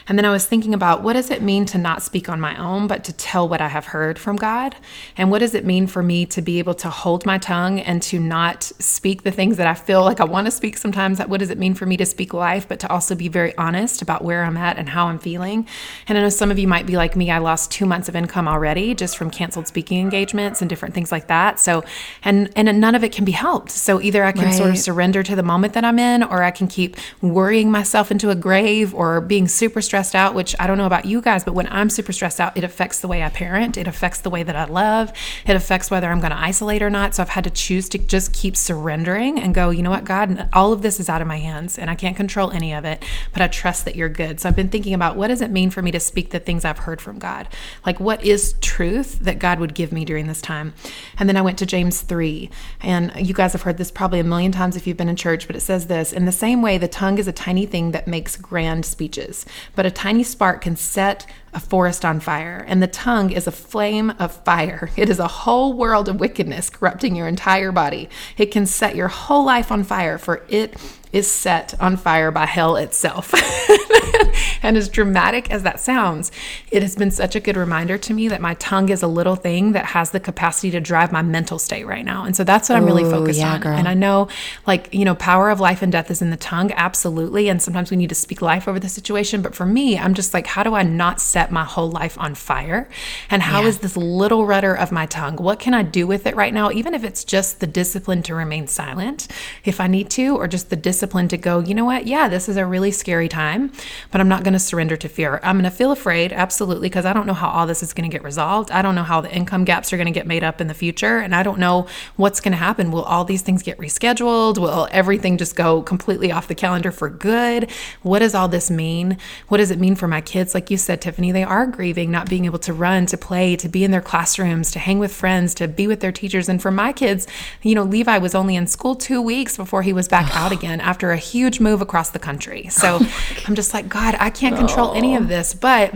And 0.07 0.19
then 0.19 0.25
I 0.25 0.29
was 0.29 0.45
thinking 0.45 0.73
about 0.73 1.01
what 1.01 1.13
does 1.13 1.31
it 1.31 1.41
mean 1.41 1.65
to 1.67 1.77
not 1.79 2.03
speak 2.03 2.29
on 2.29 2.39
my 2.39 2.55
own, 2.57 2.85
but 2.87 3.03
to 3.05 3.13
tell 3.13 3.49
what 3.49 3.59
I 3.59 3.69
have 3.69 3.85
heard 3.85 4.19
from 4.19 4.35
God? 4.35 4.75
And 5.17 5.31
what 5.31 5.39
does 5.39 5.55
it 5.55 5.65
mean 5.65 5.87
for 5.87 6.03
me 6.03 6.27
to 6.27 6.41
be 6.41 6.59
able 6.59 6.75
to 6.75 6.89
hold 6.89 7.25
my 7.25 7.39
tongue 7.39 7.79
and 7.79 8.03
to 8.03 8.19
not 8.19 8.63
speak 8.77 9.23
the 9.23 9.31
things 9.31 9.57
that 9.57 9.65
I 9.65 9.73
feel 9.73 10.03
like 10.03 10.19
I 10.19 10.25
want 10.25 10.45
to 10.45 10.51
speak 10.51 10.77
sometimes? 10.77 11.19
What 11.19 11.39
does 11.39 11.49
it 11.49 11.57
mean 11.57 11.73
for 11.73 11.87
me 11.87 11.97
to 11.97 12.05
speak 12.05 12.33
life, 12.33 12.67
but 12.67 12.79
to 12.81 12.89
also 12.91 13.15
be 13.15 13.29
very 13.29 13.57
honest 13.57 14.03
about 14.03 14.23
where 14.23 14.43
I'm 14.43 14.57
at 14.57 14.77
and 14.77 14.89
how 14.89 15.07
I'm 15.07 15.17
feeling? 15.17 15.67
And 16.07 16.17
I 16.17 16.21
know 16.21 16.29
some 16.29 16.51
of 16.51 16.59
you 16.59 16.67
might 16.67 16.85
be 16.85 16.97
like 16.97 17.15
me. 17.15 17.31
I 17.31 17.39
lost 17.39 17.71
two 17.71 17.87
months 17.87 18.07
of 18.07 18.15
income 18.15 18.47
already 18.47 18.93
just 18.93 19.17
from 19.17 19.31
canceled 19.31 19.67
speaking 19.67 19.99
engagements 19.99 20.61
and 20.61 20.69
different 20.69 20.93
things 20.93 21.11
like 21.11 21.27
that. 21.27 21.59
So, 21.59 21.83
and 22.23 22.51
and 22.55 22.79
none 22.79 22.93
of 22.93 23.03
it 23.03 23.11
can 23.11 23.25
be 23.25 23.31
helped. 23.31 23.71
So 23.71 23.99
either 23.99 24.23
I 24.23 24.31
can 24.33 24.53
sort 24.53 24.69
of 24.69 24.77
surrender 24.77 25.23
to 25.23 25.35
the 25.35 25.43
moment 25.43 25.73
that 25.73 25.83
I'm 25.83 25.97
in, 25.97 26.21
or 26.21 26.43
I 26.43 26.51
can 26.51 26.67
keep 26.67 26.95
worrying 27.21 27.71
myself 27.71 28.11
into 28.11 28.29
a 28.29 28.35
grave 28.35 28.93
or 28.93 29.19
being 29.19 29.47
super 29.47 29.81
stressed 29.81 29.94
out, 29.95 30.33
which 30.33 30.55
I 30.59 30.67
don't 30.67 30.77
know 30.77 30.85
about 30.85 31.05
you 31.05 31.21
guys, 31.21 31.43
but 31.43 31.53
when 31.53 31.67
I'm 31.71 31.89
super 31.89 32.11
stressed 32.11 32.41
out, 32.41 32.57
it 32.57 32.63
affects 32.63 32.99
the 32.99 33.07
way 33.07 33.23
I 33.23 33.29
parent. 33.29 33.77
It 33.77 33.87
affects 33.87 34.19
the 34.19 34.29
way 34.29 34.43
that 34.43 34.55
I 34.55 34.65
love. 34.65 35.13
It 35.45 35.55
affects 35.55 35.89
whether 35.89 36.11
I'm 36.11 36.19
going 36.19 36.31
to 36.31 36.37
isolate 36.37 36.81
or 36.81 36.89
not. 36.89 37.15
So 37.15 37.23
I've 37.23 37.29
had 37.29 37.45
to 37.45 37.49
choose 37.49 37.87
to 37.89 37.97
just 37.97 38.33
keep 38.33 38.57
surrendering 38.57 39.39
and 39.39 39.55
go, 39.55 39.69
you 39.69 39.83
know 39.83 39.89
what, 39.89 40.03
God, 40.03 40.49
all 40.51 40.73
of 40.73 40.81
this 40.81 40.99
is 40.99 41.07
out 41.07 41.21
of 41.21 41.27
my 41.27 41.37
hands 41.37 41.79
and 41.79 41.89
I 41.89 41.95
can't 41.95 42.17
control 42.17 42.51
any 42.51 42.73
of 42.73 42.83
it, 42.83 43.03
but 43.31 43.41
I 43.41 43.47
trust 43.47 43.85
that 43.85 43.95
you're 43.95 44.09
good. 44.09 44.39
So 44.39 44.49
I've 44.49 44.55
been 44.55 44.69
thinking 44.69 44.93
about 44.93 45.15
what 45.15 45.27
does 45.27 45.41
it 45.41 45.51
mean 45.51 45.69
for 45.69 45.81
me 45.81 45.91
to 45.91 45.99
speak 45.99 46.31
the 46.31 46.39
things 46.39 46.65
I've 46.65 46.79
heard 46.79 46.99
from 46.99 47.17
God? 47.17 47.47
Like, 47.85 47.99
what 47.99 48.23
is 48.23 48.53
truth 48.75 49.19
that 49.19 49.39
God 49.39 49.61
would 49.61 49.73
give 49.73 49.93
me 49.93 50.03
during 50.03 50.27
this 50.27 50.41
time? 50.41 50.73
And 51.17 51.29
then 51.29 51.37
I 51.37 51.41
went 51.41 51.57
to 51.59 51.65
James 51.65 52.01
3. 52.01 52.49
And 52.81 53.13
you 53.15 53.33
guys 53.33 53.53
have 53.53 53.61
heard 53.61 53.77
this 53.77 53.89
probably 53.89 54.19
a 54.19 54.23
million 54.25 54.51
times 54.51 54.75
if 54.75 54.85
you've 54.85 54.97
been 54.97 55.07
in 55.07 55.15
church, 55.15 55.47
but 55.47 55.55
it 55.55 55.61
says 55.61 55.87
this 55.87 56.11
In 56.11 56.25
the 56.25 56.31
same 56.33 56.61
way, 56.61 56.77
the 56.77 56.89
tongue 56.89 57.17
is 57.17 57.27
a 57.27 57.31
tiny 57.31 57.65
thing 57.65 57.91
that 57.91 58.05
makes 58.05 58.35
grand 58.35 58.85
speeches, 58.85 59.45
but 59.75 59.85
a 59.85 59.91
tiny 59.91 60.23
spark 60.23 60.61
can 60.61 60.75
set 60.75 61.25
a 61.53 61.59
forest 61.59 62.03
on 62.03 62.19
fire, 62.19 62.65
and 62.67 62.83
the 62.83 62.87
tongue 62.87 63.31
is 63.31 63.47
a 63.47 63.51
flame 63.51 64.09
of 64.19 64.43
fire. 64.43 64.89
It 64.97 65.09
is 65.09 65.19
a 65.19 65.27
whole 65.27 65.71
world 65.71 66.09
of 66.09 66.19
wickedness 66.19 66.69
corrupting 66.69 67.15
your 67.15 67.29
entire 67.29 67.71
body. 67.71 68.09
It 68.37 68.47
can 68.47 68.65
set 68.65 68.95
your 68.95 69.07
whole 69.07 69.45
life 69.45 69.71
on 69.71 69.85
fire, 69.85 70.17
for 70.17 70.43
it 70.49 70.75
is 71.15 71.31
set 71.31 71.73
on 71.79 71.95
fire 71.95 72.29
by 72.29 72.45
hell 72.45 72.75
itself. 72.75 73.33
and 74.63 74.75
as 74.75 74.89
dramatic 74.89 75.49
as 75.49 75.63
that 75.63 75.79
sounds, 75.79 76.29
it 76.71 76.81
has 76.81 76.95
been 76.97 77.09
such 77.09 77.35
a 77.35 77.39
good 77.39 77.55
reminder 77.55 77.97
to 77.97 78.13
me 78.13 78.27
that 78.27 78.41
my 78.41 78.53
tongue 78.55 78.89
is 78.89 79.01
a 79.01 79.07
little 79.07 79.37
thing 79.37 79.71
that 79.71 79.85
has 79.85 80.11
the 80.11 80.19
capacity 80.19 80.71
to 80.71 80.81
drive 80.81 81.13
my 81.13 81.21
mental 81.21 81.57
state 81.57 81.87
right 81.87 82.03
now. 82.03 82.25
And 82.25 82.35
so 82.35 82.43
that's 82.43 82.67
what 82.67 82.75
I'm 82.75 82.85
really 82.85 83.05
focused 83.05 83.39
yeah, 83.39 83.53
on. 83.53 83.61
girl. 83.61 83.77
And 83.77 83.87
I 83.87 83.93
know, 83.93 84.27
like, 84.67 84.93
you 84.93 85.05
know, 85.05 85.15
power 85.15 85.49
of 85.49 85.61
life 85.61 85.81
and 85.81 85.89
death 85.89 86.11
is 86.11 86.21
in 86.21 86.31
the 86.31 86.37
tongue, 86.37 86.73
absolutely. 86.73 87.47
And 87.47 87.61
sometimes 87.61 87.91
we 87.91 87.97
need 87.97 88.09
to 88.09 88.15
speak 88.15 88.41
life 88.41 88.67
over 88.67 88.79
the 88.79 88.89
situation. 88.89 89.41
But 89.41 89.55
for 89.55 89.65
me, 89.65 89.97
I'm 89.97 90.15
just 90.15 90.33
like, 90.33 90.47
how 90.47 90.63
do 90.63 90.75
I 90.75 90.83
not 90.83 91.21
set 91.21 91.49
my 91.49 91.63
whole 91.63 91.89
life 91.89 92.19
on 92.19 92.35
fire? 92.35 92.89
And 93.29 93.41
how 93.41 93.63
is 93.63 93.77
Yeah. 93.77 93.81
this 93.83 93.95
little 93.95 94.45
rudder 94.45 94.73
of 94.75 94.91
my 94.91 95.05
tongue? 95.05 95.37
What 95.37 95.59
can 95.59 95.73
I 95.73 95.81
do 95.81 96.05
with 96.07 96.27
it 96.27 96.35
right 96.35 96.53
now? 96.53 96.71
Even 96.71 96.93
if 96.93 97.05
it's 97.05 97.23
just 97.23 97.61
the 97.61 97.67
discipline 97.67 98.21
to 98.23 98.35
remain 98.35 98.67
silent 98.67 99.29
if 99.63 99.79
I 99.79 99.87
need 99.87 100.09
to, 100.11 100.35
or 100.35 100.47
just 100.49 100.69
the 100.69 100.75
discipline 100.75 101.04
to 101.09 101.37
go, 101.37 101.59
you 101.59 101.73
know 101.73 101.85
what? 101.85 102.07
Yeah, 102.07 102.27
this 102.27 102.49
is 102.49 102.57
a 102.57 102.65
really 102.65 102.91
scary 102.91 103.29
time, 103.29 103.71
but 104.11 104.19
I'm 104.19 104.27
not 104.27 104.43
going 104.43 104.53
to 104.53 104.59
surrender 104.59 104.97
to 104.97 105.07
fear. 105.07 105.39
I'm 105.43 105.57
going 105.57 105.69
to 105.69 105.75
feel 105.75 105.91
afraid, 105.91 106.33
absolutely, 106.33 106.89
because 106.89 107.05
I 107.05 107.13
don't 107.13 107.25
know 107.25 107.33
how 107.33 107.49
all 107.49 107.65
this 107.65 107.81
is 107.81 107.93
going 107.93 108.09
to 108.09 108.13
get 108.13 108.23
resolved. 108.23 108.71
I 108.71 108.81
don't 108.81 108.95
know 108.95 109.03
how 109.03 109.21
the 109.21 109.33
income 109.33 109.63
gaps 109.63 109.93
are 109.93 109.97
going 109.97 110.07
to 110.07 110.11
get 110.11 110.27
made 110.27 110.43
up 110.43 110.59
in 110.59 110.67
the 110.67 110.73
future. 110.73 111.19
And 111.19 111.33
I 111.35 111.43
don't 111.43 111.59
know 111.59 111.87
what's 112.15 112.41
going 112.41 112.51
to 112.51 112.57
happen. 112.57 112.91
Will 112.91 113.03
all 113.03 113.23
these 113.23 113.41
things 113.41 113.63
get 113.63 113.77
rescheduled? 113.77 114.57
Will 114.57 114.87
everything 114.91 115.37
just 115.37 115.55
go 115.55 115.81
completely 115.81 116.31
off 116.31 116.47
the 116.47 116.55
calendar 116.55 116.91
for 116.91 117.09
good? 117.09 117.69
What 118.01 118.19
does 118.19 118.35
all 118.35 118.47
this 118.47 118.69
mean? 118.69 119.17
What 119.47 119.57
does 119.57 119.71
it 119.71 119.79
mean 119.79 119.95
for 119.95 120.07
my 120.07 120.21
kids? 120.21 120.53
Like 120.53 120.69
you 120.69 120.77
said, 120.77 121.01
Tiffany, 121.01 121.31
they 121.31 121.43
are 121.43 121.65
grieving 121.67 122.11
not 122.11 122.29
being 122.29 122.45
able 122.45 122.59
to 122.59 122.73
run, 122.73 123.05
to 123.07 123.17
play, 123.17 123.55
to 123.57 123.69
be 123.69 123.83
in 123.83 123.91
their 123.91 124.01
classrooms, 124.01 124.71
to 124.71 124.79
hang 124.79 124.99
with 124.99 125.13
friends, 125.13 125.53
to 125.55 125.67
be 125.67 125.87
with 125.87 125.99
their 125.99 126.11
teachers. 126.11 126.49
And 126.49 126.61
for 126.61 126.71
my 126.71 126.91
kids, 126.91 127.27
you 127.61 127.75
know, 127.75 127.83
Levi 127.83 128.17
was 128.17 128.35
only 128.35 128.55
in 128.55 128.67
school 128.67 128.95
two 128.95 129.21
weeks 129.21 129.57
before 129.57 129.81
he 129.81 129.93
was 129.93 130.07
back 130.07 130.35
out 130.35 130.51
again 130.55 130.81
after 130.85 131.11
a 131.11 131.17
huge 131.17 131.59
move 131.59 131.81
across 131.81 132.11
the 132.11 132.19
country. 132.19 132.67
So 132.69 132.99
oh 133.01 133.43
I'm 133.47 133.55
just 133.55 133.73
like, 133.73 133.89
God, 133.89 134.15
I 134.19 134.29
can't 134.29 134.55
control 134.55 134.93
any 134.93 135.15
of 135.15 135.27
this, 135.27 135.53
but 135.53 135.93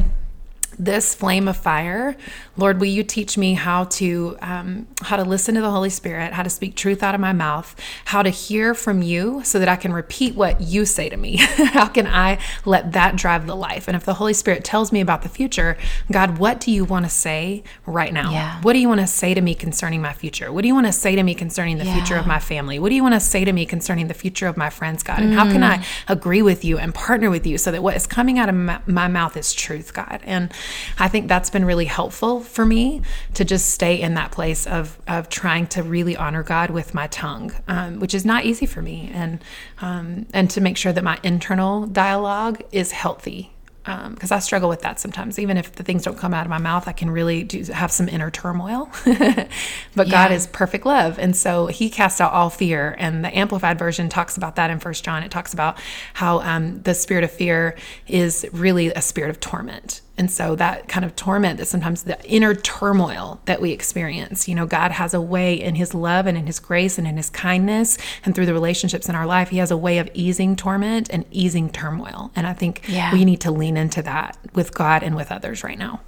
this 0.79 1.13
flame 1.13 1.47
of 1.47 1.57
fire 1.57 2.15
lord 2.57 2.79
will 2.79 2.87
you 2.87 3.03
teach 3.03 3.37
me 3.37 3.53
how 3.53 3.83
to 3.83 4.37
um, 4.41 4.87
how 5.01 5.17
to 5.17 5.23
listen 5.23 5.53
to 5.55 5.61
the 5.61 5.69
holy 5.69 5.89
spirit 5.89 6.33
how 6.33 6.41
to 6.41 6.49
speak 6.49 6.75
truth 6.75 7.03
out 7.03 7.13
of 7.13 7.21
my 7.21 7.33
mouth 7.33 7.75
how 8.05 8.23
to 8.23 8.29
hear 8.29 8.73
from 8.73 9.01
you 9.01 9.41
so 9.43 9.59
that 9.59 9.67
i 9.67 9.75
can 9.75 9.91
repeat 9.91 10.35
what 10.35 10.61
you 10.61 10.85
say 10.85 11.09
to 11.09 11.17
me? 11.17 11.37
How 11.69 11.87
can 11.87 12.07
i 12.07 12.39
let 12.65 12.93
that 12.93 13.15
drive 13.15 13.45
the 13.45 13.55
life? 13.55 13.87
And 13.87 13.95
if 13.95 14.05
the 14.05 14.15
holy 14.15 14.33
spirit 14.33 14.63
tells 14.63 14.91
me 14.91 15.01
about 15.01 15.21
the 15.21 15.29
future 15.29 15.77
god 16.11 16.37
what 16.37 16.59
do 16.59 16.71
you 16.71 16.85
want 16.85 17.05
to 17.05 17.09
say 17.09 17.63
right 17.85 18.13
now? 18.13 18.31
Yeah. 18.31 18.61
what 18.61 18.73
do 18.73 18.79
you 18.79 18.87
want 18.87 19.01
to 19.01 19.07
say 19.07 19.33
to 19.33 19.41
me 19.41 19.53
concerning 19.55 20.01
my 20.01 20.13
future? 20.13 20.51
What 20.51 20.61
do 20.61 20.67
you 20.67 20.73
want 20.73 20.87
to 20.87 20.93
say 20.93 21.15
to 21.15 21.23
me 21.23 21.35
concerning 21.35 21.77
the 21.77 21.85
future 21.85 22.15
of 22.15 22.25
my 22.25 22.39
family? 22.39 22.79
What 22.79 22.89
do 22.89 22.95
you 22.95 23.03
want 23.03 23.15
to 23.15 23.19
say 23.19 23.43
to 23.43 23.51
me 23.51 23.65
concerning 23.65 24.07
the 24.07 24.13
future 24.13 24.47
of 24.47 24.57
my 24.57 24.69
friends 24.69 25.03
god? 25.03 25.19
And 25.19 25.33
how 25.33 25.51
can 25.51 25.63
i 25.63 25.83
agree 26.07 26.41
with 26.41 26.63
you 26.63 26.77
and 26.77 26.93
partner 26.93 27.29
with 27.29 27.45
you 27.45 27.57
so 27.57 27.71
that 27.71 27.83
what 27.83 27.95
is 27.95 28.07
coming 28.07 28.39
out 28.39 28.49
of 28.49 28.55
my, 28.55 28.81
my 28.85 29.07
mouth 29.07 29.35
is 29.35 29.53
truth 29.53 29.93
god? 29.93 30.21
And 30.23 30.51
i 30.97 31.07
think 31.07 31.27
that's 31.27 31.49
been 31.49 31.65
really 31.65 31.85
helpful 31.85 32.41
for 32.41 32.65
me 32.65 33.01
to 33.33 33.43
just 33.45 33.69
stay 33.69 33.99
in 33.99 34.13
that 34.13 34.31
place 34.31 34.67
of 34.67 34.99
of 35.07 35.29
trying 35.29 35.67
to 35.67 35.83
really 35.83 36.15
honor 36.15 36.43
god 36.43 36.69
with 36.69 36.93
my 36.93 37.07
tongue 37.07 37.51
um, 37.67 37.99
which 37.99 38.13
is 38.13 38.25
not 38.25 38.45
easy 38.45 38.65
for 38.65 38.81
me 38.81 39.09
and 39.13 39.43
um, 39.81 40.25
and 40.33 40.49
to 40.49 40.61
make 40.61 40.77
sure 40.77 40.93
that 40.93 41.03
my 41.03 41.19
internal 41.23 41.85
dialogue 41.87 42.61
is 42.71 42.91
healthy 42.91 43.51
because 43.85 44.31
I 44.31 44.39
struggle 44.39 44.69
with 44.69 44.81
that 44.81 44.99
sometimes. 44.99 45.39
Even 45.39 45.57
if 45.57 45.73
the 45.73 45.83
things 45.83 46.03
don't 46.03 46.17
come 46.17 46.33
out 46.33 46.45
of 46.45 46.49
my 46.49 46.57
mouth, 46.57 46.87
I 46.87 46.91
can 46.91 47.09
really 47.09 47.43
do 47.43 47.63
have 47.71 47.91
some 47.91 48.07
inner 48.07 48.29
turmoil. 48.29 48.89
but 49.95 50.09
God 50.09 50.31
is 50.31 50.47
perfect 50.47 50.85
love, 50.85 51.17
and 51.17 51.35
so 51.35 51.67
He 51.67 51.89
casts 51.89 52.21
out 52.21 52.31
all 52.31 52.49
fear. 52.49 52.95
And 52.99 53.23
the 53.23 53.35
Amplified 53.35 53.79
version 53.79 54.09
talks 54.09 54.37
about 54.37 54.55
that 54.57 54.69
in 54.69 54.79
First 54.79 55.03
John. 55.03 55.23
It 55.23 55.31
talks 55.31 55.53
about 55.53 55.77
how 56.13 56.39
um, 56.41 56.81
the 56.83 56.93
spirit 56.93 57.23
of 57.23 57.31
fear 57.31 57.75
is 58.07 58.45
really 58.51 58.89
a 58.89 59.01
spirit 59.01 59.29
of 59.29 59.39
torment. 59.39 60.01
And 60.19 60.29
so 60.29 60.53
that 60.57 60.87
kind 60.89 61.05
of 61.05 61.15
torment 61.15 61.57
that 61.59 61.67
sometimes 61.67 62.03
the 62.03 62.21
inner 62.25 62.53
turmoil 62.53 63.39
that 63.45 63.61
we 63.61 63.71
experience, 63.71 64.47
you 64.49 64.53
know, 64.53 64.65
God 64.67 64.91
has 64.91 65.13
a 65.13 65.21
way 65.21 65.53
in 65.53 65.75
his 65.75 65.93
love 65.95 66.27
and 66.27 66.37
in 66.37 66.45
his 66.45 66.59
grace 66.59 66.97
and 66.97 67.07
in 67.07 67.15
his 67.15 67.29
kindness 67.29 67.97
and 68.25 68.35
through 68.35 68.45
the 68.45 68.53
relationships 68.53 69.07
in 69.07 69.15
our 69.15 69.25
life, 69.25 69.47
he 69.49 69.57
has 69.59 69.71
a 69.71 69.77
way 69.77 69.97
of 69.97 70.09
easing 70.13 70.57
torment 70.57 71.09
and 71.09 71.23
easing 71.31 71.69
turmoil. 71.71 72.31
And 72.35 72.45
I 72.45 72.51
think 72.53 72.81
Yeah. 72.87 73.13
we 73.13 73.23
need 73.23 73.39
to 73.41 73.49
lean 73.51 73.77
into 73.77 74.01
that 74.03 74.37
with 74.53 74.75
God 74.75 75.03
and 75.03 75.15
with 75.15 75.31
others 75.31 75.63
right 75.63 75.79
now. 75.79 76.01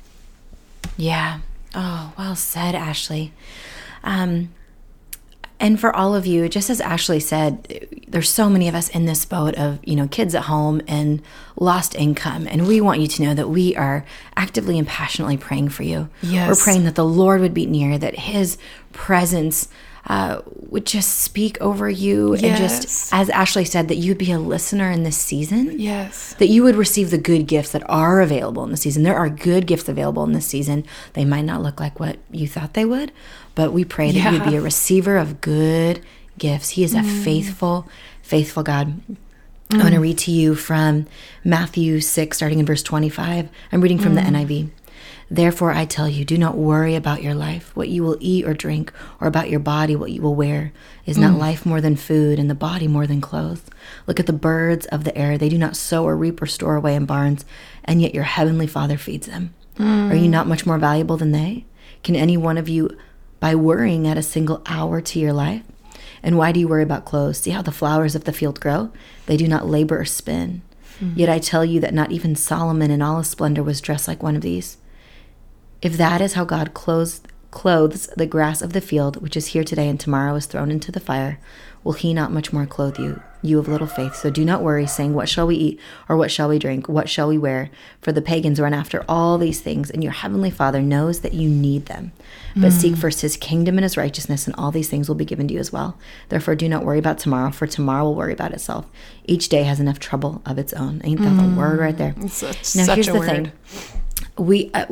Yeah. 0.97 1.39
Oh, 1.73 2.11
well 2.17 2.35
said, 2.35 2.75
Ashley. 2.75 3.31
Um, 4.03 4.49
and 5.61 5.79
for 5.79 5.95
all 5.95 6.15
of 6.15 6.25
you, 6.25 6.49
just 6.49 6.69
as 6.71 6.81
Ashley 6.81 7.19
said, 7.19 7.87
there's 8.07 8.29
so 8.29 8.49
many 8.49 8.67
of 8.67 8.73
us 8.73 8.89
in 8.89 9.05
this 9.05 9.25
boat 9.25 9.53
of, 9.55 9.79
you 9.83 9.95
know, 9.95 10.07
kids 10.07 10.33
at 10.33 10.45
home 10.45 10.81
and 10.87 11.21
lost 11.55 11.93
income. 11.93 12.47
And 12.47 12.67
we 12.67 12.81
want 12.81 12.99
you 12.99 13.07
to 13.07 13.21
know 13.21 13.33
that 13.35 13.47
we 13.47 13.75
are 13.75 14.03
actively 14.35 14.79
and 14.79 14.87
passionately 14.87 15.37
praying 15.37 15.69
for 15.69 15.83
you. 15.83 16.09
Yes. 16.23 16.49
We're 16.49 16.63
praying 16.63 16.85
that 16.85 16.95
the 16.95 17.05
Lord 17.05 17.41
would 17.41 17.53
be 17.53 17.67
near, 17.67 17.99
that 17.99 18.15
his 18.15 18.57
presence 18.91 19.69
uh, 20.07 20.41
would 20.45 20.85
just 20.85 21.19
speak 21.21 21.59
over 21.61 21.89
you. 21.89 22.33
And 22.33 22.57
just, 22.57 23.13
as 23.13 23.29
Ashley 23.29 23.65
said, 23.65 23.87
that 23.87 23.95
you'd 23.95 24.17
be 24.17 24.31
a 24.31 24.39
listener 24.39 24.89
in 24.89 25.03
this 25.03 25.17
season 25.17 25.79
Yes. 25.79 26.33
that 26.39 26.47
you 26.47 26.63
would 26.63 26.75
receive 26.75 27.11
the 27.11 27.17
good 27.17 27.47
gifts 27.47 27.71
that 27.71 27.87
are 27.89 28.21
available 28.21 28.63
in 28.63 28.71
the 28.71 28.77
season. 28.77 29.03
There 29.03 29.17
are 29.17 29.29
good 29.29 29.67
gifts 29.67 29.87
available 29.87 30.23
in 30.23 30.31
this 30.31 30.45
season. 30.45 30.85
They 31.13 31.25
might 31.25 31.45
not 31.45 31.61
look 31.61 31.79
like 31.79 31.99
what 31.99 32.17
you 32.31 32.47
thought 32.47 32.73
they 32.73 32.85
would, 32.85 33.11
but 33.55 33.73
we 33.73 33.85
pray 33.85 34.11
that 34.11 34.31
you 34.31 34.39
would 34.39 34.49
be 34.49 34.55
a 34.55 34.61
receiver 34.61 35.17
of 35.17 35.41
good 35.41 36.01
gifts. 36.37 36.69
He 36.69 36.83
is 36.83 36.93
a 36.93 36.99
mm. 36.99 37.23
faithful, 37.23 37.87
faithful 38.21 38.63
God. 38.63 39.01
I 39.73 39.77
want 39.77 39.89
to 39.93 39.99
mm. 39.99 40.01
read 40.01 40.17
to 40.19 40.31
you 40.31 40.55
from 40.55 41.07
Matthew 41.45 42.01
6, 42.01 42.35
starting 42.35 42.59
in 42.59 42.65
verse 42.65 42.83
25. 42.83 43.49
I'm 43.71 43.81
reading 43.81 43.99
from 43.99 44.15
the 44.15 44.21
mm. 44.21 44.45
NIV. 44.45 44.69
Therefore, 45.31 45.71
I 45.71 45.85
tell 45.85 46.09
you, 46.09 46.25
do 46.25 46.37
not 46.37 46.57
worry 46.57 46.93
about 46.93 47.23
your 47.23 47.33
life, 47.33 47.73
what 47.73 47.87
you 47.87 48.03
will 48.03 48.17
eat 48.19 48.45
or 48.45 48.53
drink, 48.53 48.91
or 49.21 49.27
about 49.27 49.49
your 49.49 49.61
body, 49.61 49.95
what 49.95 50.11
you 50.11 50.21
will 50.21 50.35
wear. 50.35 50.73
Is 51.05 51.17
not 51.17 51.35
mm. 51.35 51.39
life 51.39 51.65
more 51.65 51.79
than 51.79 51.95
food, 51.95 52.37
and 52.37 52.49
the 52.49 52.53
body 52.53 52.85
more 52.85 53.07
than 53.07 53.21
clothes? 53.21 53.63
Look 54.07 54.19
at 54.19 54.25
the 54.25 54.33
birds 54.33 54.87
of 54.87 55.05
the 55.05 55.17
air. 55.17 55.37
They 55.37 55.47
do 55.47 55.57
not 55.57 55.77
sow 55.77 56.03
or 56.03 56.17
reap 56.17 56.41
or 56.41 56.47
store 56.47 56.75
away 56.75 56.95
in 56.95 57.05
barns, 57.05 57.45
and 57.85 58.01
yet 58.01 58.13
your 58.13 58.25
heavenly 58.25 58.67
Father 58.67 58.97
feeds 58.97 59.27
them. 59.27 59.53
Are 59.79 60.13
you 60.15 60.27
mm. 60.27 60.31
not 60.31 60.49
much 60.49 60.65
more 60.65 60.77
valuable 60.77 61.15
than 61.15 61.31
they? 61.31 61.63
Can 62.03 62.17
any 62.17 62.35
one 62.35 62.57
of 62.57 62.67
you, 62.67 62.97
by 63.39 63.55
worrying, 63.55 64.05
add 64.09 64.17
a 64.17 64.23
single 64.23 64.61
hour 64.65 64.99
to 64.99 65.17
your 65.17 65.31
life? 65.31 65.63
And 66.21 66.37
why 66.37 66.51
do 66.51 66.59
you 66.59 66.67
worry 66.67 66.83
about 66.83 67.05
clothes? 67.05 67.37
See 67.37 67.51
how 67.51 67.61
the 67.61 67.71
flowers 67.71 68.15
of 68.15 68.25
the 68.25 68.33
field 68.33 68.59
grow? 68.59 68.91
They 69.27 69.37
do 69.37 69.47
not 69.47 69.65
labor 69.65 69.97
or 69.97 70.05
spin. 70.05 70.61
Mm. 70.99 71.13
Yet 71.15 71.29
I 71.29 71.39
tell 71.39 71.63
you 71.63 71.79
that 71.79 71.93
not 71.93 72.11
even 72.11 72.35
Solomon 72.35 72.91
in 72.91 73.01
all 73.01 73.19
his 73.19 73.29
splendor 73.29 73.63
was 73.63 73.79
dressed 73.79 74.09
like 74.09 74.21
one 74.21 74.35
of 74.35 74.41
these. 74.41 74.75
If 75.81 75.97
that 75.97 76.21
is 76.21 76.33
how 76.33 76.45
God 76.45 76.73
clothes, 76.73 77.21
clothes 77.49 78.07
the 78.15 78.27
grass 78.27 78.61
of 78.61 78.73
the 78.73 78.81
field, 78.81 79.21
which 79.21 79.35
is 79.35 79.47
here 79.47 79.63
today 79.63 79.89
and 79.89 79.99
tomorrow 79.99 80.35
is 80.35 80.45
thrown 80.45 80.69
into 80.69 80.91
the 80.91 80.99
fire, 80.99 81.39
will 81.83 81.93
he 81.93 82.13
not 82.13 82.31
much 82.31 82.53
more 82.53 82.67
clothe 82.67 82.99
you, 82.99 83.19
you 83.41 83.57
of 83.57 83.67
little 83.67 83.87
faith? 83.87 84.15
So 84.15 84.29
do 84.29 84.45
not 84.45 84.61
worry, 84.61 84.85
saying, 84.85 85.15
What 85.15 85.27
shall 85.27 85.47
we 85.47 85.55
eat? 85.55 85.79
Or 86.07 86.15
what 86.15 86.29
shall 86.29 86.49
we 86.49 86.59
drink? 86.59 86.87
What 86.87 87.09
shall 87.09 87.27
we 87.27 87.37
wear? 87.39 87.71
For 87.99 88.11
the 88.11 88.21
pagans 88.21 88.59
run 88.59 88.75
after 88.75 89.03
all 89.09 89.39
these 89.39 89.59
things, 89.59 89.89
and 89.89 90.03
your 90.03 90.13
heavenly 90.13 90.51
Father 90.51 90.83
knows 90.83 91.21
that 91.21 91.33
you 91.33 91.49
need 91.49 91.87
them. 91.87 92.11
But 92.53 92.73
hmm. 92.73 92.79
seek 92.79 92.95
first 92.95 93.21
his 93.21 93.35
kingdom 93.35 93.77
and 93.77 93.83
his 93.83 93.97
righteousness, 93.97 94.45
and 94.45 94.55
all 94.57 94.69
these 94.69 94.89
things 94.89 95.07
will 95.07 95.15
be 95.15 95.25
given 95.25 95.47
to 95.47 95.55
you 95.55 95.59
as 95.59 95.73
well. 95.73 95.97
Therefore, 96.29 96.55
do 96.55 96.69
not 96.69 96.85
worry 96.85 96.99
about 96.99 97.17
tomorrow, 97.17 97.49
for 97.49 97.65
tomorrow 97.65 98.03
will 98.03 98.15
worry 98.15 98.33
about 98.33 98.53
itself. 98.53 98.85
Each 99.25 99.49
day 99.49 99.63
has 99.63 99.79
enough 99.79 99.97
trouble 99.97 100.43
of 100.45 100.59
its 100.59 100.73
own. 100.73 101.01
Ain't 101.03 101.21
that 101.21 101.35
the 101.37 101.43
hmm. 101.43 101.57
word 101.57 101.79
right 101.79 101.97
there? 101.97 102.13
It's 102.17 102.35
such, 102.35 102.75
Now, 102.75 102.83
such 102.83 102.95
here's 102.95 103.07
a 103.07 103.13
the 103.13 103.19
word. 103.19 103.27
thing. 103.27 104.00
We 104.37 104.71
uh, 104.73 104.85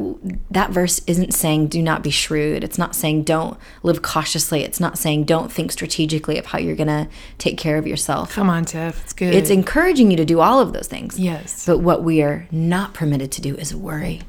that 0.51 0.69
verse 0.71 1.01
isn't 1.07 1.33
saying 1.33 1.67
do 1.67 1.81
not 1.81 2.03
be 2.03 2.09
shrewd 2.09 2.63
it's 2.63 2.77
not 2.77 2.93
saying 2.93 3.23
don't 3.23 3.57
live 3.83 4.01
cautiously 4.01 4.63
it's 4.63 4.79
not 4.81 4.97
saying 4.97 5.23
don't 5.23 5.51
think 5.51 5.71
strategically 5.71 6.37
of 6.37 6.47
how 6.47 6.59
you're 6.59 6.75
going 6.75 6.87
to 6.87 7.07
take 7.37 7.57
care 7.57 7.77
of 7.77 7.87
yourself 7.87 8.33
Come 8.33 8.49
on, 8.49 8.65
Tiff. 8.65 9.01
It's 9.03 9.13
good. 9.13 9.33
it's 9.33 9.49
encouraging 9.49 10.11
you 10.11 10.17
to 10.17 10.25
do 10.25 10.41
all 10.41 10.59
of 10.59 10.73
those 10.73 10.87
things 10.87 11.17
Yes. 11.17 11.65
but 11.65 11.79
what 11.79 12.03
we 12.03 12.21
are 12.21 12.47
not 12.51 12.93
permitted 12.93 13.31
to 13.33 13.41
do 13.41 13.55
is 13.55 13.73
worry 13.73 14.21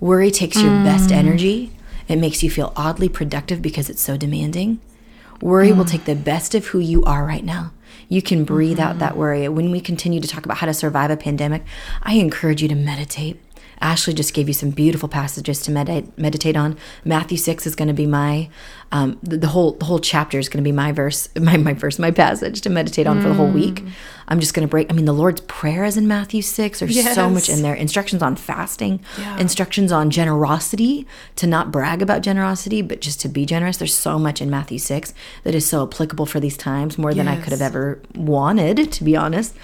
worry 0.00 0.30
takes 0.30 0.60
your 0.60 0.72
best 0.82 1.10
Mm. 1.10 1.16
energy 1.16 1.76
it 2.08 2.16
makes 2.16 2.42
you 2.42 2.50
feel 2.50 2.72
oddly 2.76 3.08
productive 3.08 3.62
because 3.62 3.88
it's 3.88 4.02
so 4.02 4.16
demanding 4.16 4.80
worry 5.40 5.68
Mm. 5.70 5.76
will 5.78 5.84
take 5.84 6.04
the 6.04 6.16
best 6.16 6.54
of 6.54 6.66
who 6.68 6.80
you 6.80 7.02
are 7.04 7.24
right 7.24 7.44
now 7.44 7.70
you 8.08 8.20
can 8.20 8.44
breathe 8.44 8.80
out 8.80 8.90
Mm-hmm. 8.90 8.98
that 8.98 9.16
worry 9.16 9.48
when 9.48 9.70
we 9.70 9.80
continue 9.80 10.20
to 10.20 10.28
talk 10.28 10.44
about 10.44 10.58
how 10.58 10.66
to 10.66 10.74
survive 10.74 11.10
a 11.12 11.16
pandemic 11.16 11.62
i 12.02 12.14
encourage 12.14 12.60
you 12.60 12.68
to 12.68 12.74
meditate 12.74 13.40
Ashley 13.82 14.14
just 14.14 14.32
gave 14.32 14.48
you 14.48 14.54
some 14.54 14.70
beautiful 14.70 15.08
passages 15.08 15.60
to 15.62 15.70
meditate 15.70 16.16
meditate 16.16 16.56
on. 16.56 16.78
Matthew 17.04 17.36
six 17.36 17.66
is 17.66 17.74
going 17.74 17.88
to 17.88 17.94
be 17.94 18.06
my 18.06 18.48
um, 18.92 19.18
the, 19.22 19.36
the 19.36 19.48
whole 19.48 19.72
the 19.72 19.84
whole 19.86 19.98
chapter 19.98 20.38
is 20.38 20.48
going 20.48 20.62
to 20.62 20.68
be 20.68 20.72
my 20.72 20.92
verse 20.92 21.28
my 21.40 21.56
my 21.56 21.74
verse 21.74 21.98
my 21.98 22.10
passage 22.10 22.60
to 22.62 22.70
meditate 22.70 23.06
on 23.06 23.20
for 23.20 23.28
the 23.28 23.34
whole 23.34 23.50
week. 23.50 23.82
I'm 24.28 24.40
just 24.40 24.54
going 24.54 24.66
to 24.66 24.70
break. 24.70 24.90
I 24.90 24.94
mean, 24.94 25.04
the 25.04 25.12
Lord's 25.12 25.40
prayer 25.42 25.84
is 25.84 25.96
in 25.96 26.06
Matthew 26.08 26.42
six. 26.42 26.78
There's 26.80 26.94
so 27.14 27.28
much 27.28 27.48
in 27.48 27.62
there. 27.62 27.74
Instructions 27.74 28.22
on 28.22 28.36
fasting, 28.36 29.00
Yeah. 29.18 29.36
instructions 29.38 29.92
on 29.92 30.10
generosity 30.10 31.06
to 31.36 31.46
not 31.46 31.72
brag 31.72 32.00
about 32.00 32.22
generosity, 32.22 32.82
but 32.82 33.00
just 33.00 33.20
to 33.22 33.28
be 33.28 33.44
generous. 33.44 33.76
There's 33.78 33.94
so 33.94 34.18
much 34.18 34.40
in 34.40 34.48
Matthew 34.48 34.78
six 34.78 35.12
that 35.42 35.54
is 35.54 35.66
so 35.68 35.82
applicable 35.82 36.24
for 36.26 36.40
these 36.40 36.56
times, 36.56 36.96
more 36.96 37.12
than 37.12 37.26
I 37.28 37.36
could 37.36 37.52
have 37.52 37.60
ever 37.62 38.00
wanted, 38.14 38.92
to 38.92 39.04
be 39.04 39.16
honest. 39.16 39.54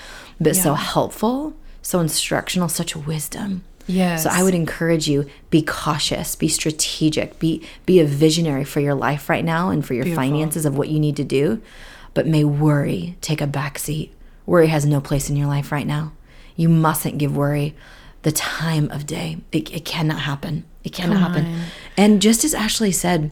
But 0.41 0.57
so 0.57 0.75
helpful, 0.75 1.55
so 1.83 2.01
instructional, 2.01 2.69
such 2.69 2.95
wisdom. 2.97 3.63
Yes. 3.88 4.22
So 4.22 4.31
I 4.31 4.42
would 4.42 4.55
encourage 4.55 5.09
you 5.09 5.27
be 5.51 5.62
cautious, 5.62 6.37
be 6.37 6.46
strategic, 6.48 7.38
be 7.40 7.62
be 7.87 7.98
a 8.01 8.05
visionary 8.05 8.64
for 8.64 8.81
your 8.81 8.94
life 8.94 9.29
right 9.29 9.44
now 9.44 9.70
and 9.70 9.85
for 9.85 9.94
your 9.94 10.05
Beautiful. 10.05 10.24
finances 10.24 10.64
of 10.64 10.77
what 10.79 10.88
you 10.88 11.01
need 11.01 11.16
to 11.16 11.24
do. 11.24 11.61
But 12.14 12.27
may 12.27 12.44
worry 12.44 13.16
take 13.20 13.40
a 13.40 13.46
back 13.46 13.79
seat. 13.79 14.12
Worry 14.46 14.68
has 14.68 14.87
no 14.87 15.01
place 15.01 15.29
in 15.29 15.37
your 15.37 15.46
life 15.48 15.72
right 15.72 15.87
now. 15.87 16.12
You 16.55 16.68
mustn't 16.68 17.18
give 17.18 17.37
worry 17.37 17.74
the 18.22 18.33
time 18.33 18.90
of 18.90 19.07
day. 19.07 19.38
It, 19.53 19.72
it 19.72 19.85
cannot 19.85 20.20
happen. 20.20 20.64
It 20.85 20.92
cannot 20.92 21.18
Come 21.20 21.33
happen. 21.33 21.46
on. 21.46 21.61
And 21.96 22.22
just 22.22 22.44
as 22.44 22.55
Ashley 22.55 22.92
said, 22.92 23.31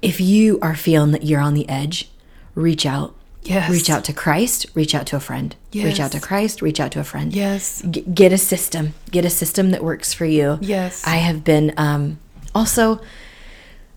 if 0.00 0.20
you 0.20 0.58
are 0.62 0.74
feeling 0.76 1.10
that 1.10 1.24
you're 1.24 1.40
on 1.40 1.54
the 1.54 1.68
edge, 1.68 2.10
reach 2.54 2.86
out. 2.86 3.15
Yes. 3.48 3.70
Reach 3.70 3.90
out 3.90 4.04
to 4.04 4.12
Christ, 4.12 4.66
reach 4.74 4.94
out 4.94 5.06
to 5.06 5.16
a 5.16 5.20
friend. 5.20 5.54
Reach 5.74 6.00
out 6.00 6.12
to 6.12 6.20
Christ, 6.20 6.62
reach 6.62 6.80
out 6.80 6.92
to 6.92 7.00
a 7.00 7.04
friend 7.04 7.32
Yes. 7.34 7.82
G- 7.90 8.00
get 8.02 8.32
a 8.32 8.38
system 8.38 8.94
get 9.10 9.24
a 9.24 9.30
system 9.30 9.70
that 9.70 9.82
works 9.84 10.12
for 10.14 10.24
you 10.26 10.58
Yes. 10.60 11.02
i 11.06 11.16
have 11.16 11.44
been 11.44 11.72
um 11.76 12.18
also 12.54 13.00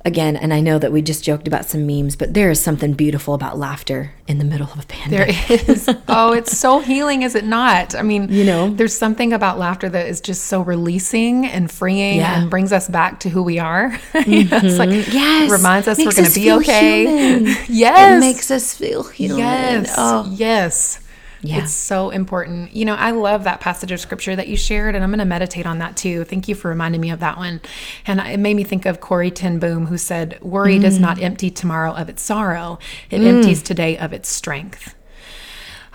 again 0.05 0.37
and 0.37 0.53
i 0.53 0.61
know 0.61 0.79
that 0.79 0.91
we 0.93 1.01
just 1.01 1.23
joked 1.23 1.45
about 1.47 1.65
some 1.65 1.85
memes 1.85 2.15
but 2.15 2.33
there 2.33 2.49
is 2.49 2.59
something 2.61 2.93
beautiful 2.93 3.33
about 3.33 3.57
laughter 3.57 4.11
in 4.27 4.37
the 4.37 4.45
middle 4.45 4.67
of 4.71 4.79
a 4.79 4.85
pandemic 4.87 5.51
is. 5.69 5.89
Oh, 6.07 6.31
it's 6.33 6.57
so 6.57 6.79
healing, 6.79 7.21
is 7.23 7.35
it 7.35 7.45
not? 7.45 7.95
I 7.95 8.01
mean, 8.01 8.29
You 8.29 8.43
know? 8.45 8.69
there's 8.69 8.95
something 8.97 9.33
about 9.33 9.57
laughter 9.59 9.89
that 9.89 10.07
is 10.07 10.21
just 10.21 10.45
so 10.45 10.61
releasing 10.61 11.45
and 11.45 11.69
freeing 11.69 12.17
Yeah. 12.17 12.31
Mm-hmm. 12.33 12.41
and 12.43 12.49
brings 12.49 12.71
us 12.73 12.87
back 12.87 13.19
to 13.21 13.29
who 13.29 13.43
we 13.43 13.59
are. 13.59 13.97
you 14.25 14.45
know, 14.45 14.59
it's 14.63 14.77
like 14.77 14.89
yes 14.89 15.51
reminds 15.51 15.87
us 15.87 15.97
we're 15.97 16.05
Makes 16.05 16.15
going 16.17 16.29
to 16.29 16.39
be 16.39 16.51
okay. 16.53 17.05
human. 17.05 17.55
yes. 17.67 18.17
it 18.17 18.19
makes 18.19 18.51
us 18.51 18.73
feel 18.75 19.03
human 19.03 19.37
Yes. 19.39 19.93
oh 19.97 20.29
Yes. 20.35 20.99
Yeah. 21.41 21.63
It's 21.63 21.71
so 21.71 22.09
important. 22.09 22.73
You 22.75 22.83
know, 22.83 22.95
I 22.95 23.11
love 23.11 23.45
that 23.45 23.61
passage 23.61 23.91
of 23.93 23.99
scripture 24.01 24.35
that 24.35 24.49
you 24.49 24.57
shared, 24.57 24.93
and 24.95 25.03
I'm 25.03 25.09
going 25.09 25.19
to 25.19 25.25
meditate 25.25 25.65
on 25.65 25.77
that 25.79 25.95
too. 25.95 26.25
Thank 26.25 26.47
you 26.49 26.55
for 26.55 26.67
reminding 26.67 26.99
me 26.99 27.11
of 27.11 27.19
that 27.21 27.37
one. 27.37 27.61
And 28.05 28.19
it 28.19 28.39
made 28.39 28.55
me 28.55 28.63
think 28.65 28.85
of 28.85 28.99
Corrie 28.99 29.31
Ten 29.31 29.57
Boom, 29.57 29.85
who 29.87 29.97
said, 29.97 30.37
Worry 30.41 30.79
does 30.79 30.97
Mm. 30.97 31.01
not 31.01 31.21
empty 31.21 31.49
tomorrow 31.49 31.93
of 31.93 32.09
its 32.09 32.21
sorrow, 32.21 32.77
it 33.09 33.21
empties 33.21 33.61
today 33.61 33.97
of 33.97 34.11
its 34.11 34.27
strength. 34.27 34.95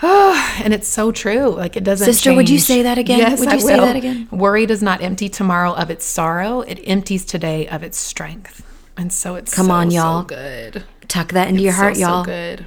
Oh, 0.03 0.61
and 0.63 0.75
it's 0.75 0.89
so 0.89 1.13
true. 1.13 1.49
Like 1.55 1.77
it 1.77 1.85
doesn't. 1.85 2.05
Sister, 2.05 2.35
would 2.35 2.49
you 2.51 2.59
say 2.59 2.83
that 2.83 2.99
again? 2.99 3.19
Yes, 3.19 3.41
Would 3.41 3.49
I 3.49 3.59
say 3.59 3.77
will. 3.77 3.85
that 3.87 3.97
again? 3.97 4.29
Worry 4.31 4.67
does 4.67 4.83
not 4.83 5.01
empty 5.03 5.29
tomorrow 5.29 5.73
of 5.73 5.89
its 5.89 6.05
sorrow; 6.05 6.61
it 6.63 6.81
empties 6.85 7.25
today 7.25 7.69
of 7.69 7.83
its 7.83 7.97
strength. 7.97 8.65
And 8.97 9.13
so 9.13 9.35
it's 9.37 9.55
Come 9.55 9.67
so, 9.67 9.73
on, 9.73 9.91
y'all. 9.91 10.23
good. 10.25 10.85
tuck 11.09 11.29
that 11.33 11.49
into 11.49 11.63
your 11.63 11.73
heart 11.73 11.95
so 11.97 12.01
y'all 12.01 12.25
good. 12.25 12.67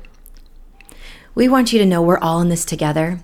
We 1.38 1.48
want 1.48 1.72
you 1.72 1.78
to 1.78 1.86
know 1.86 2.02
we're 2.02 2.18
all 2.18 2.42
in 2.42 2.50
this 2.50 2.66
together. 2.66 3.20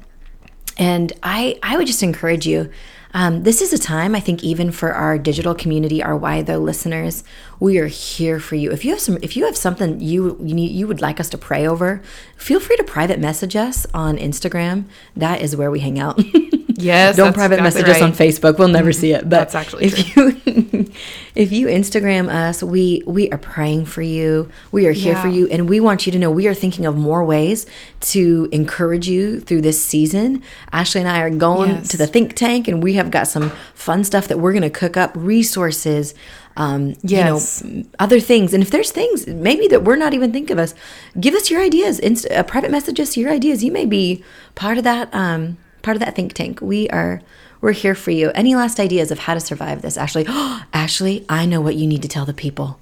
And 0.77 1.13
i 1.21 1.59
i 1.61 1.77
would 1.77 1.85
just 1.87 2.01
encourage 2.01 2.47
you 2.47 2.69
um, 3.15 3.43
this 3.43 3.61
is 3.61 3.71
a 3.73 3.77
time 3.77 4.15
i 4.15 4.19
think 4.19 4.43
even 4.43 4.71
for 4.71 4.91
our 4.91 5.19
digital 5.19 5.53
community 5.53 6.01
our 6.01 6.17
why 6.17 6.41
though 6.41 6.57
listeners 6.57 7.23
we 7.59 7.77
are 7.77 7.87
here 7.87 8.39
for 8.39 8.55
you. 8.55 8.71
If 8.71 8.83
you 8.83 8.91
have 8.91 8.99
some 8.99 9.17
if 9.21 9.37
you 9.37 9.45
have 9.45 9.55
something 9.55 9.99
you 9.99 10.37
you 10.41 10.55
need 10.55 10.71
you 10.71 10.87
would 10.87 10.99
like 10.99 11.19
us 11.19 11.29
to 11.29 11.37
pray 11.37 11.67
over 11.67 12.01
feel 12.35 12.59
free 12.59 12.75
to 12.77 12.83
private 12.83 13.19
message 13.19 13.55
us 13.55 13.85
on 13.93 14.17
instagram. 14.17 14.85
That 15.15 15.41
is 15.41 15.55
where 15.55 15.69
we 15.69 15.79
hang 15.79 15.99
out 15.99 16.19
Yes, 16.77 17.15
don't 17.15 17.33
private 17.33 17.59
exactly 17.59 17.81
message 17.81 17.95
us 17.95 18.01
on. 18.01 18.11
Mm-hmm. 18.13 18.45
facebook. 18.45 18.57
We'll 18.59 18.67
never 18.67 18.91
see 18.91 19.13
it. 19.13 19.21
But 19.21 19.29
That's 19.29 19.55
actually 19.55 19.85
if 19.85 20.15
you 20.15 20.89
if 21.35 21.51
you 21.51 21.67
instagram 21.67 22.29
us 22.29 22.61
we 22.61 23.01
we 23.05 23.29
are 23.31 23.37
praying 23.37 23.85
for 23.85 24.01
you. 24.01 24.49
We 24.71 24.87
are 24.87 24.91
here 24.91 25.15
for 25.15 25.27
you 25.27 25.47
and 25.49 25.67
we 25.69 25.79
want 25.79 26.05
you 26.05 26.11
to 26.11 26.19
know 26.19 26.31
we 26.31 26.47
are 26.47 26.53
thinking 26.53 26.85
of 26.85 26.95
more 26.97 27.23
ways 27.23 27.65
to 28.01 28.49
encourage 28.51 29.07
you 29.07 29.39
through 29.39 29.61
this 29.61 29.83
season. 29.83 30.41
Ashley 30.71 31.01
and 31.01 31.09
i 31.09 31.19
are 31.21 31.29
going 31.29 31.69
Yes. 31.71 31.87
to 31.89 31.97
the 31.97 32.07
think 32.07 32.33
tank 32.35 32.67
and 32.67 32.81
we 32.83 32.93
have 32.93 33.11
got 33.11 33.27
some 33.27 33.49
fun 33.73 34.03
stuff 34.03 34.27
that 34.27 34.39
we're 34.39 34.51
going 34.53 34.63
to 34.63 34.69
cook 34.69 34.97
up 34.97 35.11
resources 35.15 36.13
um 36.57 36.95
Yes. 37.03 37.63
you 37.63 37.73
know 37.83 37.83
other 37.99 38.19
things. 38.19 38.53
And 38.53 38.61
if 38.63 38.69
there's 38.71 38.91
things 38.91 39.25
maybe 39.27 39.67
that 39.67 39.83
we're 39.83 39.95
not 39.95 40.13
even 40.13 40.31
thinking 40.31 40.53
of 40.57 40.59
us 40.59 40.75
give 41.19 41.33
us 41.35 41.49
your 41.49 41.61
ideas. 41.61 41.99
Inst- 41.99 42.29
uh, 42.31 42.43
private 42.43 42.71
message 42.71 42.99
us 42.99 43.17
your 43.17 43.31
ideas. 43.31 43.63
You 43.63 43.71
may 43.71 43.85
be 43.85 44.23
part 44.55 44.77
of 44.77 44.83
that 44.83 45.09
um 45.13 45.57
part 45.83 45.95
of 45.95 45.99
that 46.01 46.15
think 46.15 46.33
tank 46.33 46.59
we 46.61 46.89
are 46.89 47.21
we're 47.61 47.71
here 47.73 47.93
for 47.95 48.11
you 48.11 48.31
any 48.31 48.55
last 48.55 48.79
ideas 48.79 49.11
of 49.11 49.19
how 49.19 49.33
to 49.35 49.39
survive 49.39 49.81
this 49.83 49.97
ashley 49.97 50.25
ashley 50.73 51.25
i 51.29 51.45
know 51.45 51.61
what 51.61 51.75
you 51.75 51.85
need 51.87 52.01
to 52.01 52.07
tell 52.07 52.25
the 52.25 52.33
people 52.33 52.79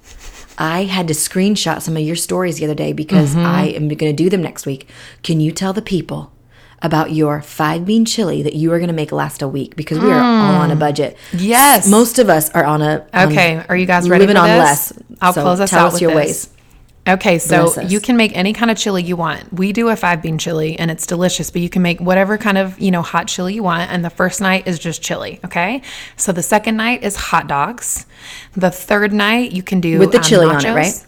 i 0.58 0.84
had 0.84 1.06
to 1.08 1.14
screenshot 1.14 1.80
some 1.82 1.96
of 1.96 2.02
your 2.02 2.16
stories 2.16 2.56
the 2.58 2.64
other 2.64 2.74
day 2.74 2.92
because 2.92 3.30
Mm-hmm. 3.34 3.46
i 3.46 3.64
am 3.66 3.88
going 3.88 4.14
to 4.16 4.24
do 4.24 4.28
them 4.30 4.42
next 4.42 4.66
week 4.66 4.88
can 5.22 5.40
you 5.40 5.52
tell 5.52 5.72
the 5.72 5.82
people 5.82 6.32
about 6.80 7.12
your 7.12 7.40
five 7.42 7.86
bean 7.86 8.04
chili 8.04 8.42
that 8.42 8.54
you 8.54 8.72
are 8.72 8.78
going 8.78 8.88
to 8.88 8.92
make 8.94 9.12
last 9.12 9.40
a 9.42 9.46
week 9.48 9.76
because 9.76 9.98
we 10.00 10.10
are 10.10 10.20
all 10.20 10.56
on 10.56 10.70
a 10.72 10.76
budget 10.76 11.16
Mm. 11.30 11.38
Yes. 11.40 11.88
most 11.88 12.18
of 12.18 12.28
us 12.28 12.50
are 12.50 12.64
on 12.64 12.82
a 12.82 13.06
on 13.14 13.28
Okay, 13.32 13.64
are 13.68 13.76
you 13.76 13.86
guys 13.86 14.08
ready 14.08 14.22
living 14.26 14.36
for 14.36 14.42
on 14.42 14.48
this? 14.48 14.58
less 14.58 14.92
I'll 15.20 15.32
So 15.32 15.42
close 15.42 15.60
us 15.60 15.70
tell 15.70 15.80
out 15.80 15.86
us 15.88 15.92
with 15.94 16.02
your 16.02 16.10
this. 16.14 16.16
ways 16.16 16.48
Okay, 17.08 17.40
so 17.40 17.64
Bless 17.64 17.78
us. 17.78 17.90
you 17.90 17.98
can 18.00 18.16
make 18.16 18.36
any 18.36 18.52
kind 18.52 18.70
of 18.70 18.76
chili 18.78 19.02
you 19.02 19.16
want. 19.16 19.52
We 19.52 19.72
do 19.72 19.88
a 19.88 19.96
five 19.96 20.22
bean 20.22 20.38
chili 20.38 20.78
and 20.78 20.88
it's 20.88 21.04
delicious, 21.04 21.50
but 21.50 21.60
you 21.60 21.68
can 21.68 21.82
make 21.82 22.00
whatever 22.00 22.38
kind 22.38 22.56
of, 22.56 22.78
you 22.78 22.92
know, 22.92 23.02
hot 23.02 23.26
chili 23.26 23.54
you 23.54 23.62
want. 23.64 23.90
And 23.90 24.04
the 24.04 24.10
first 24.10 24.40
night 24.40 24.68
is 24.68 24.78
just 24.78 25.02
chili. 25.02 25.40
Okay. 25.44 25.82
So 26.16 26.30
the 26.30 26.44
second 26.44 26.76
night 26.76 27.02
is 27.02 27.16
hot 27.16 27.48
dogs. 27.48 28.06
The 28.52 28.70
third 28.70 29.12
night 29.12 29.50
you 29.50 29.64
can 29.64 29.80
do 29.80 29.98
With 29.98 30.12
the 30.12 30.18
um, 30.18 30.22
chili 30.24 30.46
on 30.46 30.56
it, 30.56 30.58
nachos. 30.62 30.74
right? 30.76 31.06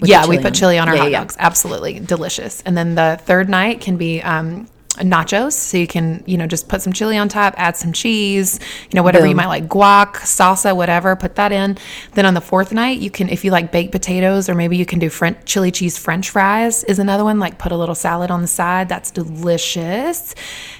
With 0.00 0.10
yeah, 0.10 0.22
the 0.22 0.28
we 0.30 0.36
chili 0.36 0.42
put 0.42 0.46
on 0.46 0.52
it. 0.52 0.58
chili 0.58 0.78
on 0.78 0.88
our 0.88 0.94
Yeah, 0.96 1.02
hot 1.02 1.10
yeah. 1.12 1.20
dogs. 1.20 1.36
Absolutely 1.38 2.00
delicious. 2.00 2.60
And 2.62 2.76
then 2.76 2.96
the 2.96 3.20
third 3.22 3.48
night 3.48 3.80
can 3.80 3.96
be 3.96 4.20
um, 4.22 4.66
nachos. 4.96 5.52
So 5.52 5.76
you 5.76 5.86
can, 5.86 6.22
you 6.26 6.36
know, 6.36 6.46
just 6.46 6.68
put 6.68 6.82
some 6.82 6.92
chili 6.92 7.16
on 7.16 7.28
top, 7.28 7.54
add 7.56 7.76
some 7.76 7.92
cheese, 7.92 8.58
you 8.90 8.96
know, 8.96 9.02
whatever 9.02 9.26
you 9.26 9.34
might 9.34 9.46
like, 9.46 9.68
guac, 9.68 10.14
salsa, 10.16 10.74
whatever, 10.74 11.14
put 11.16 11.36
that 11.36 11.52
in. 11.52 11.78
Then 12.14 12.26
on 12.26 12.34
the 12.34 12.40
fourth 12.40 12.72
night, 12.72 12.98
you 12.98 13.10
can, 13.10 13.28
if 13.28 13.44
you 13.44 13.50
like 13.50 13.72
baked 13.72 13.92
potatoes, 13.92 14.48
or 14.48 14.54
maybe 14.54 14.76
you 14.76 14.86
can 14.86 14.98
do 14.98 15.08
French 15.08 15.44
chili 15.44 15.70
cheese 15.70 15.98
French 15.98 16.30
fries, 16.30 16.84
is 16.84 16.98
another 16.98 17.24
one. 17.24 17.38
Like 17.38 17.58
put 17.58 17.72
a 17.72 17.76
little 17.76 17.94
salad 17.94 18.30
on 18.30 18.42
the 18.42 18.48
side. 18.48 18.88
That's 18.88 19.10
delicious. 19.10 20.34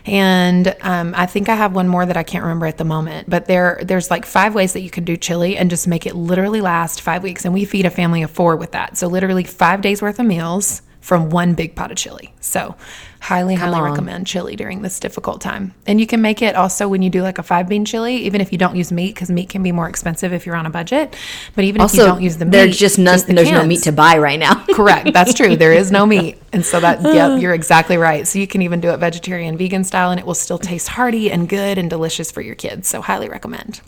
And 0.04 0.74
um, 0.82 1.14
I 1.16 1.26
think 1.26 1.48
I 1.48 1.54
have 1.54 1.74
one 1.74 1.88
more 1.88 2.06
that 2.06 2.16
I 2.16 2.22
can't 2.22 2.42
remember 2.44 2.66
at 2.66 2.78
the 2.78 2.84
moment. 2.84 3.28
But 3.28 3.46
there, 3.46 3.80
there's 3.82 4.10
like 4.10 4.24
five 4.24 4.54
ways 4.54 4.72
that 4.72 4.80
you 4.80 4.90
can 4.90 5.04
do 5.04 5.16
chili 5.16 5.56
and 5.56 5.70
just 5.70 5.86
make 5.88 6.06
it 6.06 6.14
literally 6.14 6.60
last 6.60 7.00
five 7.00 7.22
weeks. 7.22 7.44
And 7.44 7.52
we 7.52 7.64
feed 7.64 7.86
a 7.86 7.90
family 7.90 8.22
of 8.22 8.30
four 8.30 8.56
with 8.56 8.72
that. 8.72 8.96
So 8.96 9.06
literally 9.08 9.44
five 9.44 9.80
days 9.80 10.00
worth 10.00 10.18
of 10.18 10.26
meals 10.26 10.82
from 11.06 11.30
one 11.30 11.54
big 11.54 11.76
pot 11.76 11.92
of 11.92 11.96
chili. 11.96 12.34
So, 12.40 12.74
highly, 13.20 13.54
highly 13.54 13.76
on. 13.76 13.82
recommend 13.84 14.26
chili 14.26 14.56
during 14.56 14.82
this 14.82 14.98
difficult 14.98 15.40
time. 15.40 15.72
And 15.86 16.00
you 16.00 16.06
can 16.08 16.20
make 16.20 16.42
it 16.42 16.56
also 16.56 16.88
when 16.88 17.00
you 17.00 17.10
do 17.10 17.22
like 17.22 17.38
a 17.38 17.44
five 17.44 17.68
bean 17.68 17.84
chili, 17.84 18.16
even 18.16 18.40
if 18.40 18.50
you 18.50 18.58
don't 18.58 18.74
use 18.74 18.90
meat, 18.90 19.14
because 19.14 19.30
meat 19.30 19.48
can 19.48 19.62
be 19.62 19.70
more 19.70 19.88
expensive 19.88 20.32
if 20.32 20.44
you're 20.44 20.56
on 20.56 20.66
a 20.66 20.70
budget. 20.70 21.14
But 21.54 21.62
even 21.62 21.80
if 21.80 21.94
you 21.94 22.00
don't 22.00 22.22
use 22.22 22.38
the 22.38 22.44
meat, 22.44 22.50
there's 22.50 22.76
just 22.76 22.98
none 22.98 23.20
the 23.20 23.34
there's 23.34 23.52
no 23.52 23.64
meat 23.64 23.84
to 23.84 23.92
buy 23.92 24.18
right 24.18 24.36
now 24.36 24.64
Correct. 24.74 25.12
That's 25.12 25.32
true. 25.32 25.54
There 25.54 25.72
is 25.72 25.92
no 25.92 26.06
meat. 26.06 26.42
And 26.52 26.66
so 26.66 26.80
that, 26.80 27.00
yep, 27.14 27.40
you're 27.40 27.54
exactly 27.54 27.98
right. 27.98 28.26
So 28.26 28.40
you 28.40 28.48
can 28.48 28.62
even 28.62 28.80
do 28.80 28.90
it 28.90 28.96
vegetarian, 28.96 29.56
vegan 29.56 29.84
style, 29.84 30.10
and 30.10 30.18
it 30.18 30.26
will 30.26 30.34
still 30.34 30.58
taste 30.58 30.88
hearty 30.88 31.30
and 31.30 31.48
good 31.48 31.78
and 31.78 31.88
delicious 31.88 32.32
for 32.32 32.40
your 32.40 32.56
kids. 32.56 32.88
So, 32.88 33.00
highly 33.00 33.28
recommend. 33.28 33.80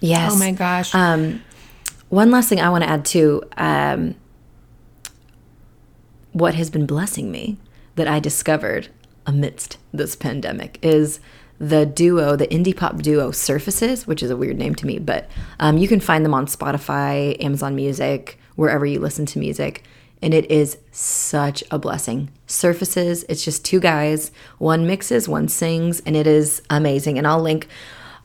yes 0.00 0.32
Oh 0.32 0.38
my 0.38 0.52
gosh. 0.52 0.94
Um, 0.94 1.44
one 2.08 2.30
last 2.30 2.48
thing 2.48 2.62
I 2.62 2.70
want 2.70 2.82
to 2.82 2.88
add 2.88 3.04
too. 3.04 3.42
Um, 3.58 4.14
what 6.32 6.54
has 6.54 6.70
been 6.70 6.86
blessing 6.86 7.30
me 7.30 7.58
that 7.96 8.08
I 8.08 8.20
discovered 8.20 8.88
amidst 9.26 9.78
this 9.92 10.16
pandemic 10.16 10.78
is 10.82 11.20
the 11.58 11.84
duo, 11.84 12.36
the 12.36 12.46
indie 12.46 12.76
pop 12.76 13.02
duo 13.02 13.30
Surfaces, 13.30 14.06
which 14.06 14.22
is 14.22 14.30
a 14.30 14.36
weird 14.36 14.56
name 14.56 14.74
to 14.76 14.86
me, 14.86 14.98
but 14.98 15.28
um, 15.58 15.76
you 15.76 15.86
can 15.86 16.00
find 16.00 16.24
them 16.24 16.34
on 16.34 16.46
Spotify, 16.46 17.42
Amazon 17.44 17.74
Music, 17.74 18.38
wherever 18.56 18.86
you 18.86 18.98
listen 18.98 19.26
to 19.26 19.38
music. 19.38 19.84
And 20.22 20.34
it 20.34 20.50
is 20.50 20.76
such 20.90 21.64
a 21.70 21.78
blessing. 21.78 22.30
Surfaces, 22.46 23.24
it's 23.28 23.44
just 23.44 23.64
two 23.64 23.80
guys, 23.80 24.32
one 24.58 24.86
mixes, 24.86 25.28
one 25.28 25.48
sings, 25.48 26.00
and 26.00 26.14
it 26.14 26.26
is 26.26 26.60
amazing. 26.68 27.16
And 27.16 27.26
I'll 27.26 27.40
link 27.40 27.68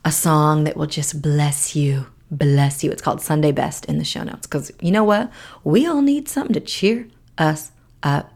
a 0.04 0.12
song 0.12 0.64
that 0.64 0.76
will 0.76 0.86
just 0.86 1.22
bless 1.22 1.74
you. 1.74 2.06
Bless 2.30 2.84
you. 2.84 2.90
It's 2.90 3.02
called 3.02 3.22
Sunday 3.22 3.52
Best 3.52 3.86
in 3.86 3.98
the 3.98 4.04
show 4.04 4.24
notes 4.24 4.46
because 4.46 4.72
you 4.80 4.90
know 4.90 5.04
what? 5.04 5.30
We 5.64 5.86
all 5.86 6.02
need 6.02 6.28
something 6.28 6.54
to 6.54 6.60
cheer 6.60 7.08
us 7.38 7.72
up. 8.02 8.32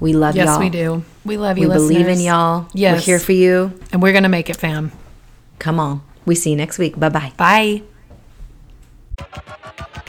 We 0.00 0.12
love 0.12 0.36
Yes, 0.36 0.46
y'all. 0.46 0.54
Yes, 0.54 0.60
we 0.60 0.70
do. 0.70 1.04
We 1.24 1.36
love 1.38 1.58
you, 1.58 1.68
We 1.68 1.74
believe 1.74 2.06
in 2.06 2.20
y'all. 2.20 2.68
Yes. 2.74 2.96
We're 2.96 3.00
here 3.12 3.18
for 3.18 3.32
you. 3.32 3.78
And 3.92 4.02
we're 4.02 4.12
going 4.12 4.24
to 4.24 4.28
make 4.28 4.50
it, 4.50 4.56
fam. 4.56 4.92
Come 5.58 5.80
on. 5.80 6.02
We 6.26 6.34
see 6.34 6.50
you 6.50 6.56
next 6.56 6.78
week. 6.78 6.98
Bye 6.98 7.08
bye. 7.08 7.32
Bye. 7.36 7.82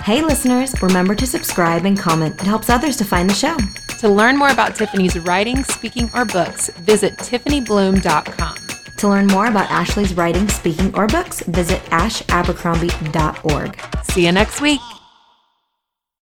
Hey, 0.03 0.21
listeners, 0.21 0.73
remember 0.81 1.15
to 1.15 1.25
subscribe 1.27 1.85
and 1.85 1.97
comment. 1.97 2.35
It 2.41 2.47
helps 2.47 2.69
others 2.69 2.97
to 2.97 3.05
find 3.05 3.29
the 3.29 3.33
show. 3.33 3.55
To 3.99 4.09
learn 4.09 4.37
more 4.37 4.49
about 4.49 4.75
Tiffany's 4.75 5.17
writing, 5.19 5.63
speaking, 5.63 6.09
or 6.13 6.25
books, 6.25 6.69
visit 6.69 7.13
TiffanyBluhm.com. 7.17 8.57
To 8.97 9.07
learn 9.07 9.27
more 9.27 9.47
about 9.47 9.69
Ashley's 9.69 10.13
writing, 10.15 10.47
speaking, 10.49 10.93
or 10.95 11.07
books, 11.07 11.41
visit 11.41 11.81
ashabercrombie.org. 11.85 13.79
See 14.05 14.25
you 14.25 14.31
next 14.31 14.61
week. 14.61 14.79